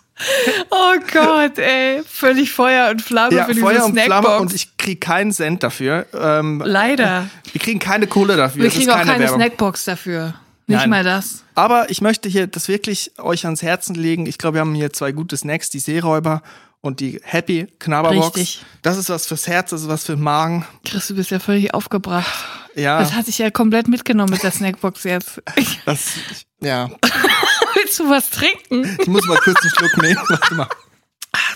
[0.69, 2.01] Oh Gott, ey.
[2.09, 4.21] Völlig Feuer und Flamme Ja, für diese Feuer und Snackbox.
[4.25, 6.05] Flamme und ich kriege keinen Cent dafür.
[6.13, 7.27] Ähm, Leider.
[7.51, 8.63] wir kriegen keine Kohle dafür.
[8.63, 9.39] Wir kriegen auch keine Werbung.
[9.39, 10.35] Snackbox dafür.
[10.67, 10.89] Nicht Nein.
[10.89, 11.43] mal das.
[11.53, 14.25] Aber ich möchte hier das wirklich euch ans Herzen legen.
[14.25, 16.41] Ich glaube, wir haben hier zwei gute Snacks, die Seeräuber
[16.81, 18.37] und die Happy Knabberbox.
[18.37, 18.65] Richtig.
[18.81, 20.65] Das ist was fürs Herz, das ist was für den Magen.
[20.83, 22.31] Chris, du bist ja völlig aufgebracht.
[22.75, 25.41] Ja, Das hat sich ja komplett mitgenommen mit der Snackbox jetzt.
[25.85, 26.13] das,
[26.61, 26.89] ja.
[27.75, 28.97] Willst du was trinken?
[28.99, 30.21] Ich muss mal kurz einen Schluck nehmen.
[30.27, 30.67] Warte mal.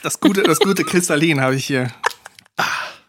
[0.03, 1.91] Das gute, das gute Kristallin habe ich hier.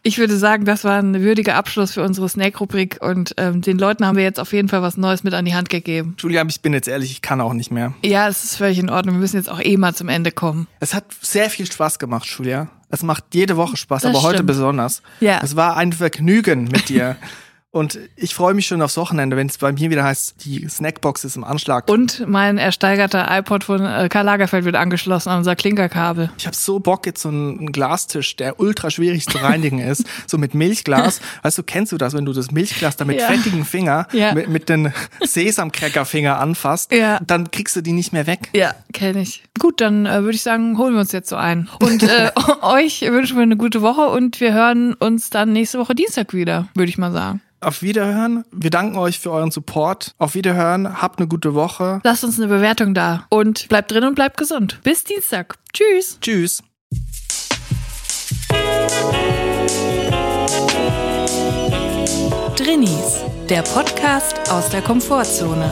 [0.03, 4.05] Ich würde sagen, das war ein würdiger Abschluss für unsere Snack-Rubrik und ähm, den Leuten
[4.05, 6.15] haben wir jetzt auf jeden Fall was Neues mit an die Hand gegeben.
[6.17, 7.93] Julia, ich bin jetzt ehrlich, ich kann auch nicht mehr.
[8.03, 9.15] Ja, es ist völlig in Ordnung.
[9.15, 10.67] Wir müssen jetzt auch eh mal zum Ende kommen.
[10.79, 12.67] Es hat sehr viel Spaß gemacht, Julia.
[12.89, 14.47] Es macht jede Woche Spaß, Das aber heute stimmt.
[14.47, 15.03] besonders.
[15.19, 15.39] Ja.
[15.43, 17.15] Es war ein Vergnügen mit dir.
[17.73, 21.23] Und ich freue mich schon aufs Wochenende, wenn es bei mir wieder heißt, die Snackbox
[21.23, 21.89] ist im Anschlag.
[21.89, 26.31] Und mein ersteigerter iPod von äh, Karl Lagerfeld wird angeschlossen an unser Klinkerkabel.
[26.37, 30.03] Ich habe so Bock jetzt so einen, einen Glastisch, der ultra schwierig zu reinigen ist,
[30.27, 31.21] so mit Milchglas.
[31.43, 33.27] Weißt du, kennst du das, wenn du das Milchglas da mit Ja.
[33.27, 34.33] fettigen Finger, Ja.
[34.33, 34.91] mit, mit den
[35.23, 37.19] Sesamcracker-Finger anfasst, Ja.
[37.25, 38.49] dann kriegst du die nicht mehr weg.
[38.53, 39.43] Ja, kenne ich.
[39.59, 41.69] Gut, dann äh, würde ich sagen, holen wir uns jetzt so ein.
[41.81, 42.31] Und äh,
[42.63, 46.67] euch wünschen wir eine gute Woche und wir hören uns dann nächste Woche Dienstag wieder,
[46.75, 47.39] würde ich mal sagen.
[47.63, 48.43] Auf Wiederhören.
[48.51, 50.15] Wir danken euch für euren Support.
[50.17, 50.99] Auf Wiederhören.
[50.99, 52.01] Habt eine gute Woche.
[52.03, 54.79] Lasst uns eine Bewertung da und bleibt drin und bleibt gesund.
[54.83, 55.57] Bis Dienstag.
[55.71, 56.17] Tschüss.
[56.21, 56.63] Tschüss.
[62.57, 65.71] Drinnies, der Podcast aus der Komfortzone.